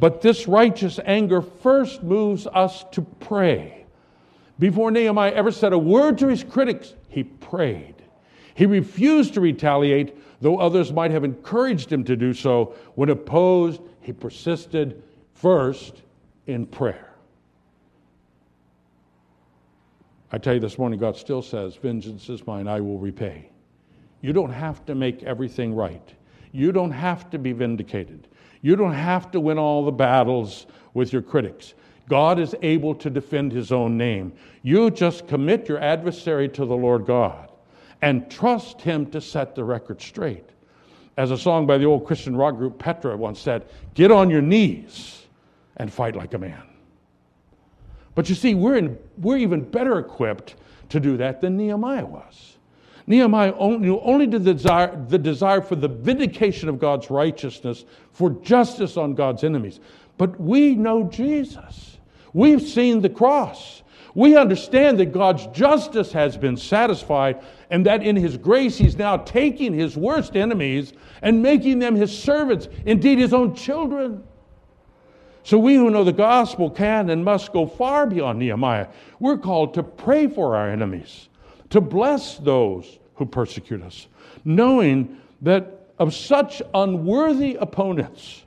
But 0.00 0.20
this 0.20 0.48
righteous 0.48 0.98
anger 1.04 1.40
first 1.40 2.02
moves 2.02 2.46
us 2.46 2.84
to 2.92 3.02
pray. 3.02 3.86
Before 4.58 4.90
Nehemiah 4.90 5.32
ever 5.32 5.50
said 5.50 5.72
a 5.72 5.78
word 5.78 6.18
to 6.18 6.28
his 6.28 6.44
critics, 6.44 6.94
he 7.08 7.24
prayed. 7.24 7.94
He 8.54 8.66
refused 8.66 9.34
to 9.34 9.40
retaliate, 9.40 10.16
though 10.40 10.58
others 10.58 10.92
might 10.92 11.10
have 11.10 11.24
encouraged 11.24 11.92
him 11.92 12.04
to 12.04 12.16
do 12.16 12.32
so. 12.32 12.74
When 12.94 13.10
opposed, 13.10 13.80
he 14.00 14.12
persisted 14.12 15.02
first 15.34 16.02
in 16.46 16.66
prayer. 16.66 17.10
I 20.30 20.38
tell 20.38 20.54
you 20.54 20.60
this 20.60 20.78
morning, 20.78 20.98
God 20.98 21.16
still 21.16 21.42
says, 21.42 21.76
Vengeance 21.76 22.28
is 22.28 22.46
mine, 22.46 22.66
I 22.66 22.80
will 22.80 22.98
repay. 22.98 23.50
You 24.20 24.32
don't 24.32 24.50
have 24.50 24.84
to 24.86 24.94
make 24.94 25.22
everything 25.22 25.74
right. 25.74 26.14
You 26.52 26.72
don't 26.72 26.90
have 26.90 27.30
to 27.30 27.38
be 27.38 27.52
vindicated. 27.52 28.28
You 28.64 28.76
don't 28.76 28.94
have 28.94 29.30
to 29.32 29.40
win 29.40 29.58
all 29.58 29.84
the 29.84 29.92
battles 29.92 30.64
with 30.94 31.12
your 31.12 31.20
critics. 31.20 31.74
God 32.08 32.38
is 32.38 32.56
able 32.62 32.94
to 32.94 33.10
defend 33.10 33.52
his 33.52 33.70
own 33.70 33.98
name. 33.98 34.32
You 34.62 34.90
just 34.90 35.28
commit 35.28 35.68
your 35.68 35.78
adversary 35.80 36.48
to 36.48 36.64
the 36.64 36.74
Lord 36.74 37.04
God 37.04 37.50
and 38.00 38.30
trust 38.30 38.80
Him 38.80 39.04
to 39.10 39.20
set 39.20 39.54
the 39.54 39.62
record 39.62 40.00
straight. 40.00 40.48
As 41.18 41.30
a 41.30 41.36
song 41.36 41.66
by 41.66 41.76
the 41.76 41.84
old 41.84 42.06
Christian 42.06 42.34
rock 42.34 42.56
group 42.56 42.78
Petra 42.78 43.14
once 43.18 43.38
said, 43.38 43.66
get 43.92 44.10
on 44.10 44.30
your 44.30 44.40
knees 44.40 45.26
and 45.76 45.92
fight 45.92 46.16
like 46.16 46.32
a 46.32 46.38
man. 46.38 46.62
But 48.14 48.30
you 48.30 48.34
see, 48.34 48.54
we're, 48.54 48.76
in, 48.76 48.96
we're 49.18 49.36
even 49.36 49.60
better 49.60 49.98
equipped 49.98 50.54
to 50.88 51.00
do 51.00 51.18
that 51.18 51.42
than 51.42 51.58
Nehemiah 51.58 52.06
was. 52.06 52.56
Nehemiah 53.06 53.52
only, 53.58 53.88
only 53.90 54.26
the 54.26 54.38
desire, 54.38 55.04
the 55.08 55.18
desire 55.18 55.60
for 55.60 55.76
the 55.76 55.88
vindication 55.88 56.68
of 56.68 56.78
God's 56.78 57.10
righteousness, 57.10 57.84
for 58.12 58.30
justice 58.30 58.96
on 58.96 59.14
God's 59.14 59.44
enemies. 59.44 59.80
But 60.16 60.40
we 60.40 60.74
know 60.74 61.04
Jesus. 61.04 61.98
We've 62.32 62.62
seen 62.62 63.00
the 63.00 63.10
cross. 63.10 63.82
We 64.14 64.36
understand 64.36 65.00
that 65.00 65.12
God's 65.12 65.46
justice 65.48 66.12
has 66.12 66.36
been 66.36 66.56
satisfied 66.56 67.42
and 67.70 67.84
that 67.86 68.02
in 68.02 68.14
His 68.14 68.36
grace 68.36 68.76
He's 68.76 68.96
now 68.96 69.16
taking 69.18 69.74
His 69.74 69.96
worst 69.96 70.36
enemies 70.36 70.92
and 71.20 71.42
making 71.42 71.80
them 71.80 71.96
His 71.96 72.16
servants, 72.16 72.68
indeed 72.86 73.18
His 73.18 73.34
own 73.34 73.54
children. 73.54 74.22
So 75.42 75.58
we 75.58 75.74
who 75.74 75.90
know 75.90 76.04
the 76.04 76.12
gospel 76.12 76.70
can 76.70 77.10
and 77.10 77.24
must 77.24 77.52
go 77.52 77.66
far 77.66 78.06
beyond 78.06 78.38
Nehemiah. 78.38 78.88
We're 79.18 79.36
called 79.36 79.74
to 79.74 79.82
pray 79.82 80.26
for 80.26 80.56
our 80.56 80.70
enemies, 80.70 81.28
to 81.74 81.80
bless 81.80 82.36
those 82.36 83.00
who 83.16 83.26
persecute 83.26 83.82
us, 83.82 84.06
knowing 84.44 85.20
that 85.42 85.88
of 85.98 86.14
such 86.14 86.62
unworthy 86.72 87.56
opponents, 87.56 88.44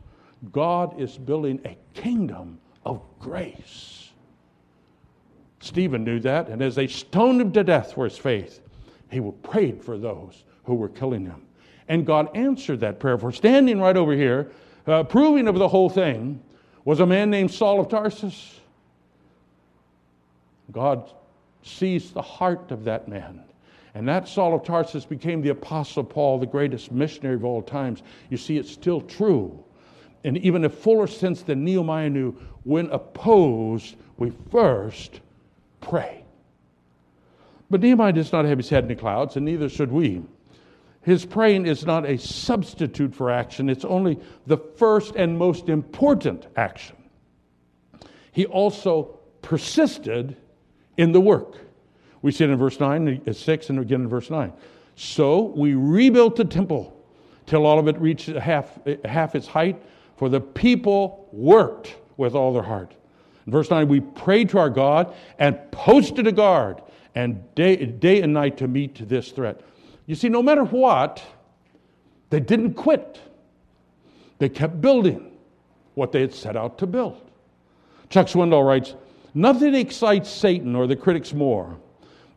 God 0.53 0.97
is 0.97 1.17
building 1.17 1.59
a 1.65 1.75
kingdom 1.93 2.57
of 2.85 3.01
grace. 3.19 4.11
Stephen 5.59 6.05
knew 6.05 6.21
that, 6.21 6.47
and 6.47 6.61
as 6.61 6.75
they 6.75 6.87
stoned 6.87 7.41
him 7.41 7.51
to 7.51 7.65
death 7.65 7.95
for 7.95 8.05
his 8.05 8.17
faith, 8.17 8.61
he 9.11 9.19
prayed 9.43 9.83
for 9.83 9.97
those 9.97 10.45
who 10.63 10.75
were 10.75 10.87
killing 10.87 11.25
him. 11.25 11.41
And 11.89 12.05
God 12.05 12.29
answered 12.33 12.79
that 12.79 12.97
prayer. 12.97 13.17
For 13.17 13.33
standing 13.33 13.81
right 13.81 13.97
over 13.97 14.13
here, 14.13 14.53
uh, 14.87 15.01
approving 15.01 15.49
of 15.49 15.55
the 15.55 15.67
whole 15.67 15.89
thing, 15.89 16.41
was 16.85 17.01
a 17.01 17.05
man 17.05 17.29
named 17.29 17.51
Saul 17.51 17.81
of 17.81 17.89
Tarsus. 17.89 18.61
God 20.71 21.11
sees 21.67 22.11
the 22.11 22.21
heart 22.21 22.71
of 22.71 22.83
that 22.85 23.07
man. 23.07 23.43
And 23.93 24.07
that 24.07 24.27
Saul 24.27 24.53
of 24.53 24.63
Tarsus 24.63 25.05
became 25.05 25.41
the 25.41 25.49
Apostle 25.49 26.03
Paul, 26.03 26.39
the 26.39 26.45
greatest 26.45 26.91
missionary 26.91 27.35
of 27.35 27.45
all 27.45 27.61
times. 27.61 28.03
You 28.29 28.37
see, 28.37 28.57
it's 28.57 28.71
still 28.71 29.01
true. 29.01 29.63
And 30.23 30.37
even 30.37 30.65
a 30.65 30.69
fuller 30.69 31.07
sense 31.07 31.41
than 31.41 31.63
Nehemiah 31.63 32.09
knew, 32.09 32.31
when 32.63 32.89
opposed, 32.91 33.95
we 34.17 34.31
first 34.51 35.21
pray. 35.81 36.23
But 37.69 37.81
Nehemiah 37.81 38.13
does 38.13 38.31
not 38.31 38.45
have 38.45 38.57
his 38.57 38.69
head 38.69 38.83
in 38.83 38.89
the 38.89 38.95
clouds, 38.95 39.35
and 39.35 39.45
neither 39.45 39.69
should 39.69 39.91
we. 39.91 40.23
His 41.01 41.25
praying 41.25 41.65
is 41.65 41.85
not 41.85 42.05
a 42.05 42.17
substitute 42.17 43.15
for 43.15 43.31
action, 43.31 43.69
it's 43.69 43.85
only 43.85 44.19
the 44.45 44.57
first 44.57 45.15
and 45.15 45.37
most 45.37 45.69
important 45.69 46.47
action. 46.55 46.97
He 48.31 48.45
also 48.45 49.17
persisted 49.41 50.35
in 50.97 51.11
the 51.11 51.21
work. 51.21 51.55
We 52.21 52.31
see 52.31 52.43
it 52.43 52.49
in 52.49 52.57
verse 52.57 52.79
9, 52.79 53.21
uh, 53.27 53.33
6, 53.33 53.69
and 53.69 53.79
again 53.79 54.01
in 54.01 54.07
verse 54.07 54.29
9. 54.29 54.51
So 54.95 55.53
we 55.55 55.75
rebuilt 55.75 56.35
the 56.35 56.45
temple 56.45 56.93
till 57.45 57.65
all 57.65 57.79
of 57.79 57.87
it 57.87 57.99
reached 57.99 58.27
half, 58.27 58.79
half 59.05 59.35
its 59.35 59.47
height, 59.47 59.81
for 60.17 60.27
the 60.27 60.41
people 60.41 61.29
worked 61.31 61.95
with 62.17 62.33
all 62.35 62.51
their 62.51 62.63
heart. 62.63 62.95
In 63.45 63.51
verse 63.51 63.69
9, 63.69 63.87
we 63.87 64.01
prayed 64.01 64.49
to 64.49 64.57
our 64.57 64.69
God 64.69 65.15
and 65.39 65.59
posted 65.71 66.27
a 66.27 66.31
guard 66.31 66.81
and 67.15 67.43
day, 67.55 67.77
day 67.85 68.21
and 68.21 68.33
night 68.33 68.57
to 68.57 68.67
meet 68.67 69.07
this 69.07 69.31
threat. 69.31 69.61
You 70.05 70.15
see, 70.15 70.29
no 70.29 70.43
matter 70.43 70.63
what, 70.63 71.23
they 72.29 72.39
didn't 72.39 72.73
quit. 72.73 73.19
They 74.39 74.49
kept 74.49 74.81
building 74.81 75.31
what 75.93 76.11
they 76.11 76.21
had 76.21 76.33
set 76.33 76.55
out 76.55 76.77
to 76.79 76.87
build. 76.87 77.21
Chuck 78.09 78.27
Swindoll 78.27 78.65
writes 78.65 78.95
Nothing 79.37 79.75
excites 79.75 80.31
Satan 80.31 80.75
or 80.75 80.87
the 80.87 80.95
critics 80.95 81.31
more 81.31 81.77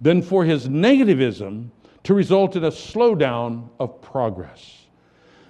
than 0.03 0.21
for 0.21 0.45
his 0.45 0.69
negativism 0.69 1.71
to 2.03 2.13
result 2.13 2.57
in 2.57 2.65
a 2.65 2.71
slowdown 2.71 3.71
of 3.81 4.03
progress. 4.03 4.85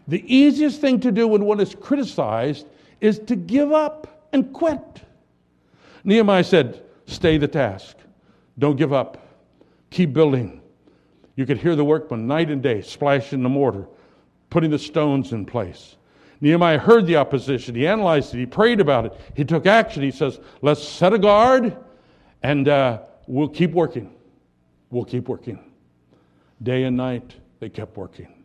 The 0.06 0.22
easiest 0.32 0.80
thing 0.80 1.00
to 1.00 1.10
do 1.10 1.26
when 1.26 1.44
one 1.44 1.58
is 1.58 1.74
criticized 1.74 2.68
is 3.00 3.18
to 3.26 3.34
give 3.34 3.72
up 3.72 4.28
and 4.32 4.52
quit. 4.52 5.02
Nehemiah 6.04 6.44
said, 6.44 6.84
Stay 7.06 7.36
the 7.36 7.48
task. 7.48 7.96
Don't 8.60 8.76
give 8.76 8.92
up. 8.92 9.26
Keep 9.90 10.12
building. 10.12 10.62
You 11.34 11.46
could 11.46 11.58
hear 11.58 11.74
the 11.74 11.84
workmen 11.84 12.28
night 12.28 12.52
and 12.52 12.62
day 12.62 12.80
splashing 12.80 13.42
the 13.42 13.48
mortar, 13.48 13.88
putting 14.50 14.70
the 14.70 14.78
stones 14.78 15.32
in 15.32 15.44
place. 15.44 15.96
Nehemiah 16.40 16.79
heard 16.79 17.07
the 17.07 17.16
opposition. 17.16 17.74
He 17.74 17.87
analyzed 17.87 18.35
it. 18.35 18.38
He 18.38 18.46
prayed 18.46 18.81
about 18.81 19.07
it. 19.07 19.12
He 19.35 19.44
took 19.44 19.66
action. 19.66 20.03
He 20.03 20.11
says, 20.11 20.40
Let's 20.62 20.87
set 20.87 21.12
a 21.12 21.18
guard 21.18 21.76
and 22.42 22.68
uh, 22.68 23.00
we'll 23.26 23.48
keep 23.48 23.72
working. 23.72 24.14
We'll 24.90 25.05
keep 25.05 25.29
working. 25.29 25.59
Day 26.62 26.85
and 26.85 26.96
night, 26.96 27.35
they 27.59 27.68
kept 27.68 27.96
working. 27.96 28.44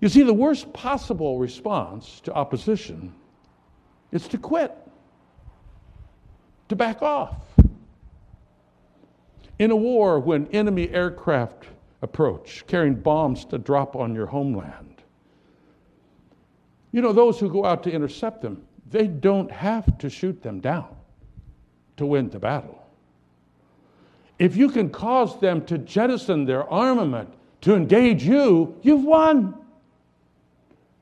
You 0.00 0.08
see, 0.08 0.22
the 0.22 0.34
worst 0.34 0.72
possible 0.72 1.38
response 1.38 2.20
to 2.22 2.32
opposition 2.32 3.14
is 4.10 4.26
to 4.28 4.38
quit 4.38 4.76
to 6.68 6.76
back 6.76 7.02
off. 7.02 7.36
In 9.58 9.70
a 9.70 9.76
war, 9.76 10.18
when 10.18 10.48
enemy 10.48 10.88
aircraft 10.90 11.66
approach, 12.02 12.64
carrying 12.66 12.94
bombs 12.94 13.44
to 13.46 13.58
drop 13.58 13.94
on 13.94 14.14
your 14.14 14.26
homeland, 14.26 14.91
you 16.92 17.00
know, 17.02 17.12
those 17.12 17.40
who 17.40 17.50
go 17.50 17.64
out 17.64 17.82
to 17.82 17.90
intercept 17.90 18.42
them, 18.42 18.62
they 18.88 19.06
don't 19.06 19.50
have 19.50 19.98
to 19.98 20.08
shoot 20.08 20.42
them 20.42 20.60
down. 20.60 20.88
to 21.98 22.06
win 22.06 22.30
the 22.30 22.38
battle. 22.38 22.82
If 24.38 24.56
you 24.56 24.70
can 24.70 24.90
cause 24.90 25.38
them 25.40 25.64
to 25.66 25.78
jettison 25.78 26.46
their 26.46 26.68
armament 26.68 27.32
to 27.60 27.74
engage 27.74 28.24
you, 28.24 28.76
you've 28.82 29.04
won. 29.04 29.54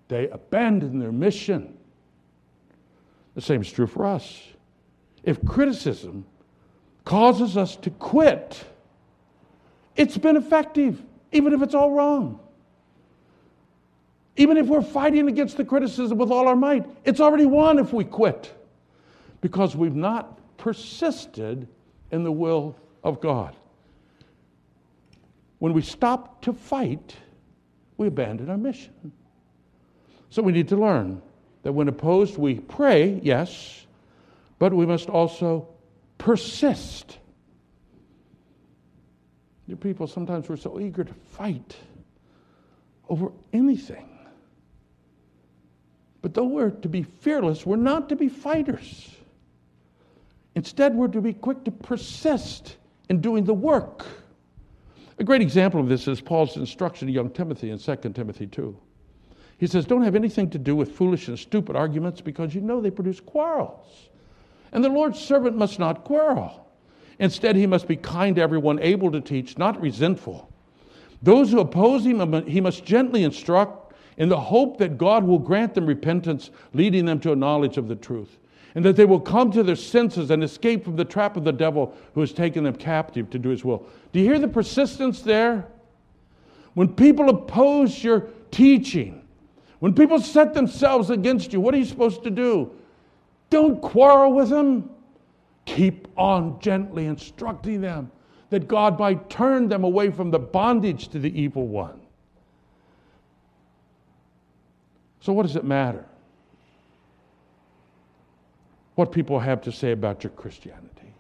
They 0.09 0.29
abandon 0.29 0.99
their 0.99 1.13
mission. 1.13 1.79
The 3.35 3.41
same 3.41 3.63
is 3.63 3.71
true 3.71 3.87
for 3.87 4.05
us. 4.05 4.43
If 5.23 5.45
criticism 5.45 6.27
causes 7.05 7.57
us 7.57 7.77
to 7.77 7.91
quit, 7.91 8.63
it's 9.97 10.19
been 10.19 10.37
effective, 10.37 11.01
even 11.33 11.53
if 11.53 11.63
it's 11.63 11.75
all 11.75 11.93
wrong. 11.93 12.41
Even 14.41 14.57
if 14.57 14.69
we're 14.69 14.81
fighting 14.81 15.29
against 15.29 15.59
the 15.59 15.65
criticism 15.67 16.17
with 16.17 16.31
all 16.31 16.49
our 16.49 16.57
might, 16.57 16.87
it's 17.05 17.21
already 17.21 17.45
won 17.45 17.79
if 17.79 17.93
we 17.93 18.05
quit 18.05 18.51
because 19.43 19.77
we've 19.77 19.95
not 19.95 20.57
persisted 20.57 21.69
in 22.11 22.25
the 22.25 22.33
will 22.33 22.75
of 23.05 23.21
God. 23.21 23.55
When 25.59 25.75
we 25.75 25.83
stop 25.83 26.41
to 26.41 26.55
fight, 26.55 27.15
we 27.99 28.07
abandon 28.07 28.49
our 28.49 28.57
mission. 28.57 29.13
So 30.31 30.41
we 30.41 30.53
need 30.53 30.69
to 30.69 30.77
learn 30.77 31.21
that 31.63 31.73
when 31.73 31.89
opposed, 31.89 32.39
we 32.39 32.61
pray, 32.61 33.21
yes, 33.23 33.85
but 34.59 34.73
we 34.73 34.87
must 34.87 35.11
also 35.11 35.69
persist. 36.17 37.19
Dear 39.69 39.77
people, 39.77 40.07
sometimes 40.07 40.49
we're 40.49 40.57
so 40.57 40.81
eager 40.81 41.05
to 41.05 41.13
fight 41.13 41.77
over 43.07 43.33
anything. 43.53 44.10
But 46.23 46.35
though 46.35 46.45
we're 46.45 46.71
to 46.71 46.89
be 46.89 47.03
fearless, 47.03 47.65
we're 47.65 47.77
not 47.77 48.09
to 48.11 48.17
be 48.17 48.29
fighters. 48.29 49.11
Instead, 50.55 50.95
we're 50.95 51.09
to 51.09 51.21
be 51.21 51.33
quick 51.33 51.65
to 51.65 51.71
persist 51.71 52.77
in 53.09 53.21
doing 53.21 53.45
the 53.45 53.55
work. 53.55 54.07
A 55.19 55.25
great 55.25 55.43
example 55.43 55.81
of 55.81 55.89
this 55.89 56.09
is 56.09 56.21
Paul's 56.21 56.57
instruction 56.57 57.07
to 57.07 57.13
young 57.13 57.31
Timothy 57.31 57.71
in 57.71 57.79
2 57.79 57.97
Timothy 58.15 58.47
2. 58.47 58.77
He 59.59 59.67
says, 59.67 59.85
Don't 59.85 60.03
have 60.03 60.17
anything 60.17 60.49
to 60.51 60.59
do 60.59 60.75
with 60.75 60.93
foolish 60.93 61.29
and 61.29 61.39
stupid 61.39 61.77
arguments 61.77 62.21
because 62.21 62.55
you 62.55 62.63
know 62.63 62.81
they 62.81 62.91
produce 62.91 63.21
quarrels. 63.21 64.09
And 64.73 64.83
the 64.83 64.89
Lord's 64.89 65.19
servant 65.19 65.57
must 65.57 65.79
not 65.79 66.05
quarrel. 66.05 66.67
Instead, 67.19 67.57
he 67.57 67.67
must 67.67 67.87
be 67.87 67.97
kind 67.97 68.37
to 68.37 68.43
everyone, 68.43 68.79
able 68.79 69.13
to 69.13 69.21
teach, 69.21 69.59
not 69.59 69.81
resentful. 69.81 70.51
Those 71.23 71.51
who 71.51 71.61
oppose 71.61 72.07
him, 72.07 72.47
he 72.47 72.63
must 72.63 72.87
gently 72.87 73.25
instruct 73.25 73.90
in 74.21 74.29
the 74.29 74.39
hope 74.39 74.77
that 74.77 74.99
God 74.99 75.25
will 75.25 75.39
grant 75.39 75.73
them 75.73 75.87
repentance, 75.87 76.51
leading 76.75 77.07
them 77.07 77.21
to 77.21 77.33
a 77.33 77.37
knowledge 77.37 77.79
of 77.79 77.89
the 77.89 77.97
truth, 77.97 78.39
and 78.75 78.85
that 78.85 78.95
they 78.95 79.07
will 79.07 79.19
come 79.19 79.51
to 79.51 79.63
their 79.63 79.75
senses 79.75 80.31
and 80.31 80.45
escape 80.45 80.85
from 80.85 80.97
the 80.97 81.07
trap 81.07 81.39
of 81.39 81.45
the 81.45 81.53
devil 81.53 81.95
who 82.15 82.21
has 82.21 82.31
taken 82.31 82.63
them 82.63 82.77
captive 82.77 83.31
to 83.31 83.39
do 83.39 83.49
his 83.49 83.65
will. 83.65 83.87
Do 84.13 84.21
you 84.21 84.27
hear 84.27 84.39
the 84.39 84.47
persistence 84.47 85.23
there? 85.23 85.67
When 86.75 86.89
people 86.89 87.31
oppose 87.31 88.05
your 88.05 88.29
teaching, 88.51 89.27
when 89.79 89.95
people 89.95 90.21
set 90.21 90.53
themselves 90.53 91.09
against 91.09 91.55
you, 91.55 91.61
what 91.61 91.75
are 91.75 91.79
you 91.79 91.87
supposed 91.87 92.23
to 92.25 92.31
do? 92.31 92.71
Don't 93.49 93.81
quarrel 93.81 94.35
with 94.35 94.51
them. 94.51 94.91
Keep 95.65 96.09
on 96.19 96.61
gently 96.61 97.07
instructing 97.07 97.81
them 97.81 98.11
that 98.51 98.69
God 98.69 98.99
might 98.99 99.31
turn 99.31 99.69
them 99.69 99.83
away 99.83 100.11
from 100.11 100.31
the 100.31 100.39
bondage 100.39 101.09
to 101.09 101.19
the 101.19 101.41
evil 101.41 101.67
one. 101.67 102.00
So, 105.21 105.33
what 105.33 105.47
does 105.47 105.57
it 105.57 105.65
matter? 105.65 106.05
What 108.95 109.13
people 109.13 109.39
have 109.39 109.63
to 109.63 109.73
say 109.73 109.93
about 109.93 110.25
your 110.25 110.31
Christianity. 110.33 111.15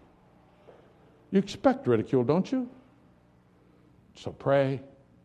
You 1.31 1.39
expect 1.39 1.87
ridicule, 1.87 2.25
don't 2.25 2.51
you? 2.51 2.69
So 4.17 4.33
pray 4.33 4.81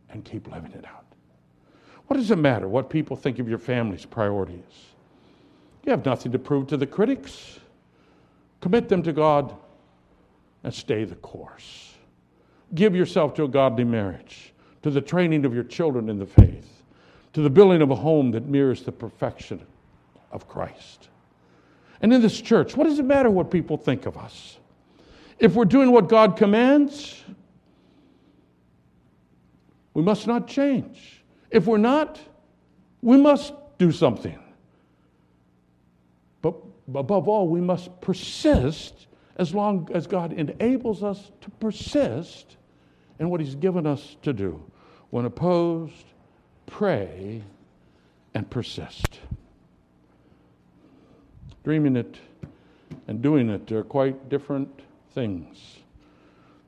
and 0.09 0.23
keep 0.23 0.49
living 0.51 0.71
it 0.71 0.85
out. 0.85 1.05
What 2.07 2.17
does 2.17 2.31
it 2.31 2.37
matter 2.37 2.67
what 2.67 2.89
people 2.89 3.15
think 3.15 3.39
of 3.39 3.49
your 3.49 3.57
family's 3.57 4.05
priorities? 4.05 4.63
You 5.83 5.91
have 5.91 6.05
nothing 6.05 6.31
to 6.31 6.39
prove 6.39 6.67
to 6.67 6.77
the 6.77 6.87
critics. 6.87 7.59
Commit 8.61 8.89
them 8.89 9.03
to 9.03 9.13
God 9.13 9.55
and 10.63 10.73
stay 10.73 11.03
the 11.03 11.15
course. 11.15 11.93
Give 12.73 12.95
yourself 12.95 13.33
to 13.35 13.43
a 13.43 13.47
godly 13.47 13.83
marriage, 13.83 14.53
to 14.83 14.89
the 14.89 15.01
training 15.01 15.45
of 15.45 15.53
your 15.53 15.63
children 15.63 16.09
in 16.09 16.19
the 16.19 16.25
faith, 16.25 16.74
to 17.35 17.41
the 17.41 17.49
building 17.49 17.81
of 17.81 17.91
a 17.91 17.95
home 17.95 18.31
that 18.31 18.45
mirrors 18.45 18.83
the 18.83 18.93
perfection 18.93 19.61
of 20.31 20.47
Christ. 20.47 21.09
And 22.01 22.13
in 22.13 22.21
this 22.21 22.39
church, 22.39 22.77
what 22.77 22.85
does 22.85 22.97
it 22.97 23.03
matter 23.03 23.29
what 23.29 23.51
people 23.51 23.75
think 23.75 24.05
of 24.05 24.17
us? 24.17 24.57
If 25.37 25.53
we're 25.53 25.65
doing 25.65 25.91
what 25.91 26.07
God 26.07 26.37
commands, 26.37 27.25
we 29.93 30.01
must 30.01 30.27
not 30.27 30.47
change. 30.47 31.25
If 31.51 31.65
we're 31.67 31.77
not, 31.77 32.21
we 33.01 33.17
must 33.17 33.53
do 33.77 33.91
something 33.91 34.39
But 36.41 36.55
above 36.93 37.27
all, 37.27 37.49
we 37.49 37.59
must 37.59 37.99
persist 37.99 39.07
as 39.35 39.53
long 39.53 39.89
as 39.93 40.07
God 40.07 40.31
enables 40.31 41.03
us 41.03 41.33
to 41.41 41.49
persist 41.49 42.55
in 43.19 43.29
what 43.29 43.41
He's 43.41 43.55
given 43.55 43.85
us 43.85 44.15
to 44.21 44.31
do. 44.31 44.63
When 45.09 45.25
opposed, 45.25 46.05
pray 46.65 47.43
and 48.33 48.49
persist. 48.49 49.19
Dreaming 51.63 51.95
it 51.95 52.17
and 53.07 53.21
doing 53.21 53.49
it 53.49 53.71
are 53.71 53.83
quite 53.83 54.29
different 54.29 54.81
things. 55.13 55.77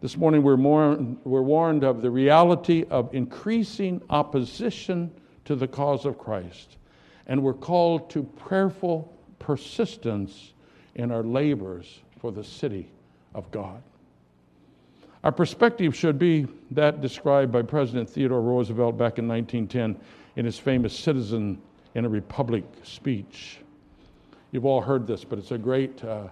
This 0.02 0.16
morning, 0.16 0.44
we're, 0.44 0.58
more, 0.58 0.96
we're 1.24 1.42
warned 1.42 1.84
of 1.84 2.02
the 2.02 2.12
reality 2.12 2.86
of 2.90 3.14
increasing 3.14 4.02
opposition 4.10 5.12
to 5.46 5.56
the 5.56 5.68
cause 5.68 6.06
of 6.06 6.20
Christ, 6.20 6.78
and 7.26 7.42
we're 7.42 7.54
called 7.54 8.10
to 8.12 8.24
prayerful 8.24 9.12
persistence 9.40 10.54
in 10.96 11.12
our 11.12 11.24
labors 11.24 12.00
for 12.20 12.32
the 12.32 12.44
city 12.44 12.90
of 13.34 13.50
God. 13.52 13.82
Our 15.28 15.34
perspective 15.34 15.94
should 15.94 16.18
be 16.18 16.48
that 16.72 17.02
described 17.02 17.52
by 17.52 17.62
President 17.62 18.10
Theodore 18.10 18.40
Roosevelt 18.42 18.98
back 18.98 19.20
in 19.20 19.28
1910 19.28 20.02
in 20.38 20.46
his 20.46 20.58
famous 20.58 20.98
Citizen 20.98 21.62
in 21.96 22.06
a 22.06 22.10
Republic 22.10 22.64
speech. 22.84 23.60
You've 24.54 24.64
all 24.64 24.80
heard 24.80 25.06
this, 25.06 25.26
but 25.26 25.38
it's 25.38 25.52
a 25.52 25.58
great, 25.58 26.02
uh, 26.02 26.28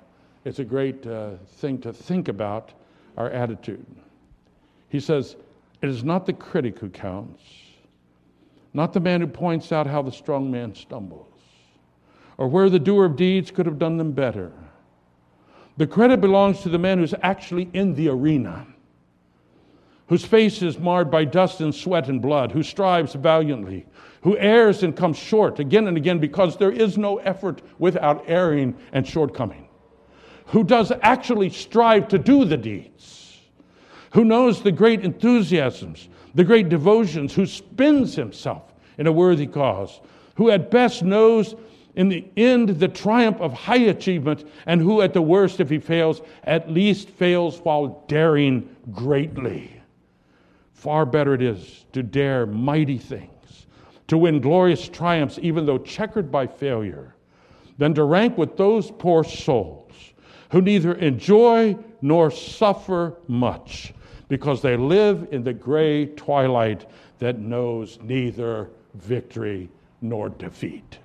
it's 0.45 0.59
a 0.59 0.63
great 0.63 1.05
uh, 1.05 1.31
thing 1.57 1.77
to 1.79 1.91
think 1.91 2.29
about 2.29 2.71
our 3.17 3.29
attitude. 3.29 3.85
He 4.87 5.01
says, 5.01 5.35
It 5.81 5.89
is 5.89 6.05
not 6.05 6.25
the 6.25 6.31
critic 6.31 6.79
who 6.79 6.87
counts, 6.87 7.43
not 8.73 8.93
the 8.93 9.01
man 9.01 9.19
who 9.19 9.27
points 9.27 9.73
out 9.73 9.87
how 9.87 10.03
the 10.03 10.11
strong 10.13 10.49
man 10.49 10.73
stumbles 10.73 11.33
or 12.37 12.47
where 12.47 12.69
the 12.69 12.79
doer 12.79 13.03
of 13.03 13.17
deeds 13.17 13.51
could 13.51 13.65
have 13.65 13.77
done 13.77 13.97
them 13.97 14.13
better. 14.13 14.53
The 15.75 15.85
credit 15.85 16.21
belongs 16.21 16.61
to 16.61 16.69
the 16.69 16.79
man 16.79 16.99
who's 16.99 17.13
actually 17.21 17.69
in 17.73 17.93
the 17.95 18.07
arena, 18.07 18.65
whose 20.07 20.25
face 20.25 20.61
is 20.61 20.77
marred 20.77 21.09
by 21.09 21.25
dust 21.25 21.61
and 21.61 21.73
sweat 21.73 22.09
and 22.09 22.21
blood, 22.21 22.51
who 22.51 22.61
strives 22.61 23.13
valiantly, 23.13 23.85
who 24.21 24.37
errs 24.37 24.83
and 24.83 24.95
comes 24.95 25.17
short 25.17 25.59
again 25.59 25.87
and 25.87 25.97
again 25.97 26.19
because 26.19 26.57
there 26.57 26.71
is 26.71 26.97
no 26.97 27.17
effort 27.17 27.61
without 27.79 28.23
erring 28.27 28.75
and 28.91 29.07
shortcoming, 29.07 29.67
who 30.47 30.63
does 30.63 30.91
actually 31.01 31.49
strive 31.49 32.07
to 32.07 32.17
do 32.17 32.45
the 32.45 32.57
deeds, 32.57 33.41
who 34.13 34.23
knows 34.23 34.61
the 34.61 34.71
great 34.71 35.03
enthusiasms, 35.03 36.07
the 36.35 36.43
great 36.43 36.69
devotions, 36.69 37.33
who 37.33 37.45
spends 37.45 38.15
himself 38.15 38.73
in 38.97 39.07
a 39.07 39.11
worthy 39.11 39.47
cause, 39.47 40.01
who 40.35 40.49
at 40.51 40.69
best 40.69 41.03
knows 41.03 41.55
in 41.95 42.09
the 42.09 42.25
end 42.35 42.69
the 42.69 42.87
triumph 42.87 43.39
of 43.39 43.53
high 43.53 43.75
achievement, 43.75 44.45
and 44.65 44.81
who, 44.81 45.01
at 45.01 45.13
the 45.13 45.21
worst, 45.21 45.59
if 45.59 45.69
he 45.69 45.79
fails, 45.79 46.21
at 46.43 46.69
least 46.69 47.09
fails 47.09 47.59
while 47.59 48.03
daring 48.07 48.75
greatly. 48.91 49.74
Far 50.85 51.07
better 51.07 51.33
it 51.33 51.41
is 51.41 51.83
to 51.93 52.03
dare 52.03 52.45
mighty 52.45 52.99
things, 52.99 53.65
to 54.05 54.19
win 54.19 54.39
glorious 54.39 54.87
triumphs, 54.87 55.39
even 55.41 55.65
though 55.65 55.79
checkered 55.79 56.31
by 56.31 56.45
failure, 56.45 57.15
than 57.79 57.95
to 57.95 58.03
rank 58.03 58.37
with 58.37 58.55
those 58.55 58.91
poor 58.91 59.23
souls 59.23 60.13
who 60.51 60.61
neither 60.61 60.93
enjoy 60.93 61.75
nor 62.03 62.29
suffer 62.29 63.17
much 63.27 63.95
because 64.27 64.61
they 64.61 64.77
live 64.77 65.27
in 65.31 65.43
the 65.43 65.53
gray 65.53 66.05
twilight 66.05 66.87
that 67.17 67.39
knows 67.39 67.97
neither 68.03 68.69
victory 68.93 69.71
nor 70.01 70.29
defeat. 70.29 70.99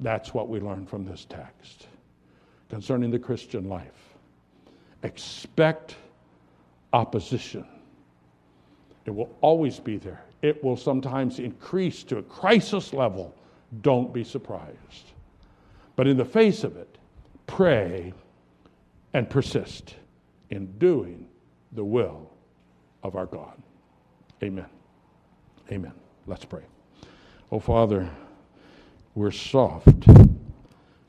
That's 0.00 0.34
what 0.34 0.48
we 0.48 0.58
learn 0.58 0.84
from 0.84 1.04
this 1.04 1.26
text 1.28 1.86
concerning 2.68 3.12
the 3.12 3.20
Christian 3.20 3.68
life. 3.68 4.16
Expect 5.04 5.94
opposition. 6.92 7.66
It 9.04 9.10
will 9.10 9.34
always 9.40 9.80
be 9.80 9.96
there. 9.96 10.24
It 10.42 10.62
will 10.62 10.76
sometimes 10.76 11.38
increase 11.38 12.02
to 12.04 12.18
a 12.18 12.22
crisis 12.22 12.92
level. 12.92 13.34
Don't 13.80 14.12
be 14.12 14.24
surprised. 14.24 15.12
But 15.96 16.06
in 16.06 16.16
the 16.16 16.24
face 16.24 16.64
of 16.64 16.76
it, 16.76 16.98
pray, 17.46 18.12
and 19.14 19.28
persist 19.28 19.94
in 20.50 20.66
doing 20.78 21.26
the 21.72 21.84
will 21.84 22.30
of 23.02 23.16
our 23.16 23.26
God. 23.26 23.60
Amen. 24.42 24.66
Amen. 25.70 25.92
Let's 26.26 26.44
pray. 26.44 26.62
Oh, 27.50 27.60
Father, 27.60 28.08
we're 29.14 29.30
soft, 29.30 30.06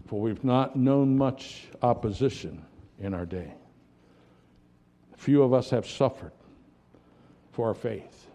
for 0.08 0.22
we've 0.22 0.44
not 0.44 0.76
known 0.76 1.18
much 1.18 1.68
opposition 1.82 2.66
in 3.00 3.14
our 3.14 3.26
day. 3.26 3.54
Few 5.24 5.42
of 5.42 5.54
us 5.54 5.70
have 5.70 5.88
suffered 5.88 6.34
for 7.54 7.70
our 7.70 7.74
faith. 7.74 8.28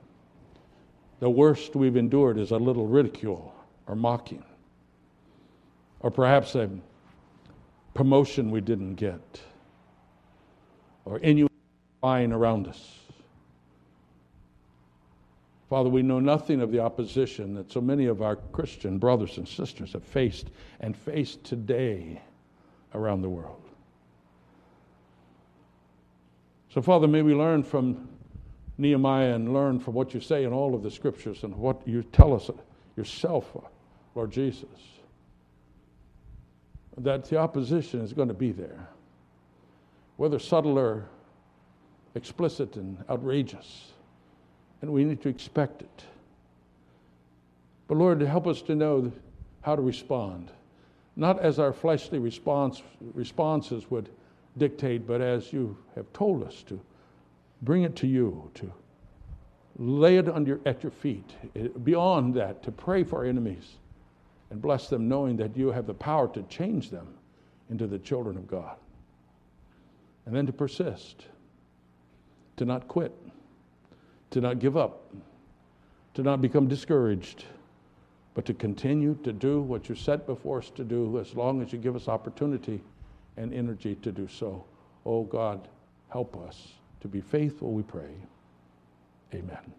The 1.21 1.29
worst 1.29 1.77
we've 1.77 1.97
endured 1.97 2.39
is 2.39 2.51
a 2.51 2.57
little 2.57 2.87
ridicule 2.87 3.55
or 3.87 3.95
mocking, 3.95 4.43
or 6.01 6.11
perhaps 6.11 6.55
a 6.55 6.71
promotion 7.93 8.51
we 8.51 8.63
didn't 8.63 8.95
get, 8.95 9.21
or 11.05 11.19
innuendo 11.19 11.53
lying 12.03 12.33
around 12.33 12.67
us. 12.67 12.95
Father, 15.69 15.91
we 15.91 16.01
know 16.01 16.21
nothing 16.21 16.63
of 16.63 16.73
the 16.73 16.81
opposition 16.81 17.53
that 17.53 17.71
so 17.71 17.83
many 17.83 18.07
of 18.07 18.23
our 18.23 18.37
Christian 18.37 18.97
brothers 18.97 19.37
and 19.37 19.47
sisters 19.47 19.93
have 19.93 20.05
faced 20.05 20.47
and 20.81 20.97
face 20.97 21.37
today 21.37 22.23
around 22.95 23.21
the 23.21 23.29
world. 23.29 23.68
So, 26.71 26.83
Father, 26.83 27.09
may 27.09 27.23
we 27.23 27.35
learn 27.35 27.63
from 27.63 28.09
Nehemiah 28.77 29.35
and 29.35 29.55
learn 29.55 29.81
from 29.81 29.95
what 29.95 30.13
you 30.13 30.21
say 30.21 30.45
in 30.45 30.53
all 30.53 30.75
of 30.75 30.83
the 30.83 30.91
scriptures 30.91 31.43
and 31.43 31.57
what 31.57 31.81
you 31.87 32.03
tell 32.03 32.35
us 32.35 32.51
yourself, 32.97 33.57
Lord 34.15 34.31
Jesus, 34.31 34.69
that 36.99 37.25
the 37.25 37.39
opposition 37.39 38.01
is 38.01 38.13
going 38.13 38.29
to 38.29 38.35
be 38.35 38.53
there, 38.53 38.89
whether 40.17 40.39
subtle 40.39 40.79
or 40.79 41.07
explicit 42.15 42.77
and 42.77 43.03
outrageous, 43.09 43.93
and 44.83 44.93
we 44.93 45.05
need 45.05 45.23
to 45.23 45.29
expect 45.29 45.83
it. 45.83 46.05
But 47.87 47.97
Lord, 47.97 48.21
help 48.21 48.47
us 48.47 48.61
to 48.63 48.75
know 48.75 49.11
how 49.63 49.75
to 49.75 49.83
respond, 49.83 50.51
not 51.17 51.41
as 51.41 51.59
our 51.59 51.73
fleshly 51.73 52.19
response, 52.19 52.83
responses 53.15 53.91
would 53.91 54.11
dictate, 54.59 55.07
but 55.07 55.21
as 55.21 55.53
you 55.53 55.77
have 55.95 56.13
told 56.13 56.43
us 56.43 56.63
to 56.65 56.81
bring 57.63 57.83
it 57.83 57.97
to 57.97 58.07
you, 58.07 58.51
to 58.55 58.73
lay 59.79 60.17
it 60.17 60.29
under, 60.29 60.61
at 60.67 60.83
your 60.83 60.93
feet. 60.93 61.31
Eh, 61.55 61.69
beyond 61.85 62.35
that, 62.35 62.63
to 62.65 62.73
pray 62.73 63.05
for 63.05 63.25
enemies 63.25 63.77
and 64.51 64.61
bless 64.61 64.89
them, 64.89 65.09
knowing 65.09 65.37
that 65.37 65.57
you 65.57 65.69
have 65.69 65.87
the 65.87 65.95
power 65.95 66.29
to 66.29 66.43
change 66.45 66.91
them 66.91 67.07
into 67.71 67.87
the 67.87 67.99
children 67.99 68.37
of 68.37 68.47
God. 68.47 68.77
And 70.27 70.35
then 70.35 70.47
to 70.47 70.53
persist, 70.53 71.27
to 72.57 72.65
not 72.65 72.89
quit, 72.89 73.15
to 74.31 74.41
not 74.41 74.59
give 74.59 74.77
up, 74.77 75.13
to 76.15 76.23
not 76.23 76.43
become 76.43 76.67
discouraged, 76.67 77.45
but 78.35 78.45
to 78.47 78.55
continue 78.55 79.17
to 79.23 79.33
do 79.33 79.61
what 79.61 79.89
you 79.89 79.95
set 79.95 80.27
before 80.27 80.59
us 80.59 80.71
to 80.71 80.85
do 80.85 81.19
as 81.19 81.35
long 81.35 81.63
as 81.63 81.73
you 81.73 81.79
give 81.79 81.97
us 81.97 82.09
opportunity 82.09 82.81
and 83.39 83.55
energy 83.55 83.95
to 84.03 84.13
do 84.13 84.29
so. 84.29 84.65
Oh 85.07 85.23
God, 85.23 85.69
help 86.11 86.37
us 86.37 86.73
to 87.01 87.09
be 87.09 87.21
faithful, 87.21 87.73
we 87.73 87.83
pray. 87.83 88.11
Amen. 89.33 89.78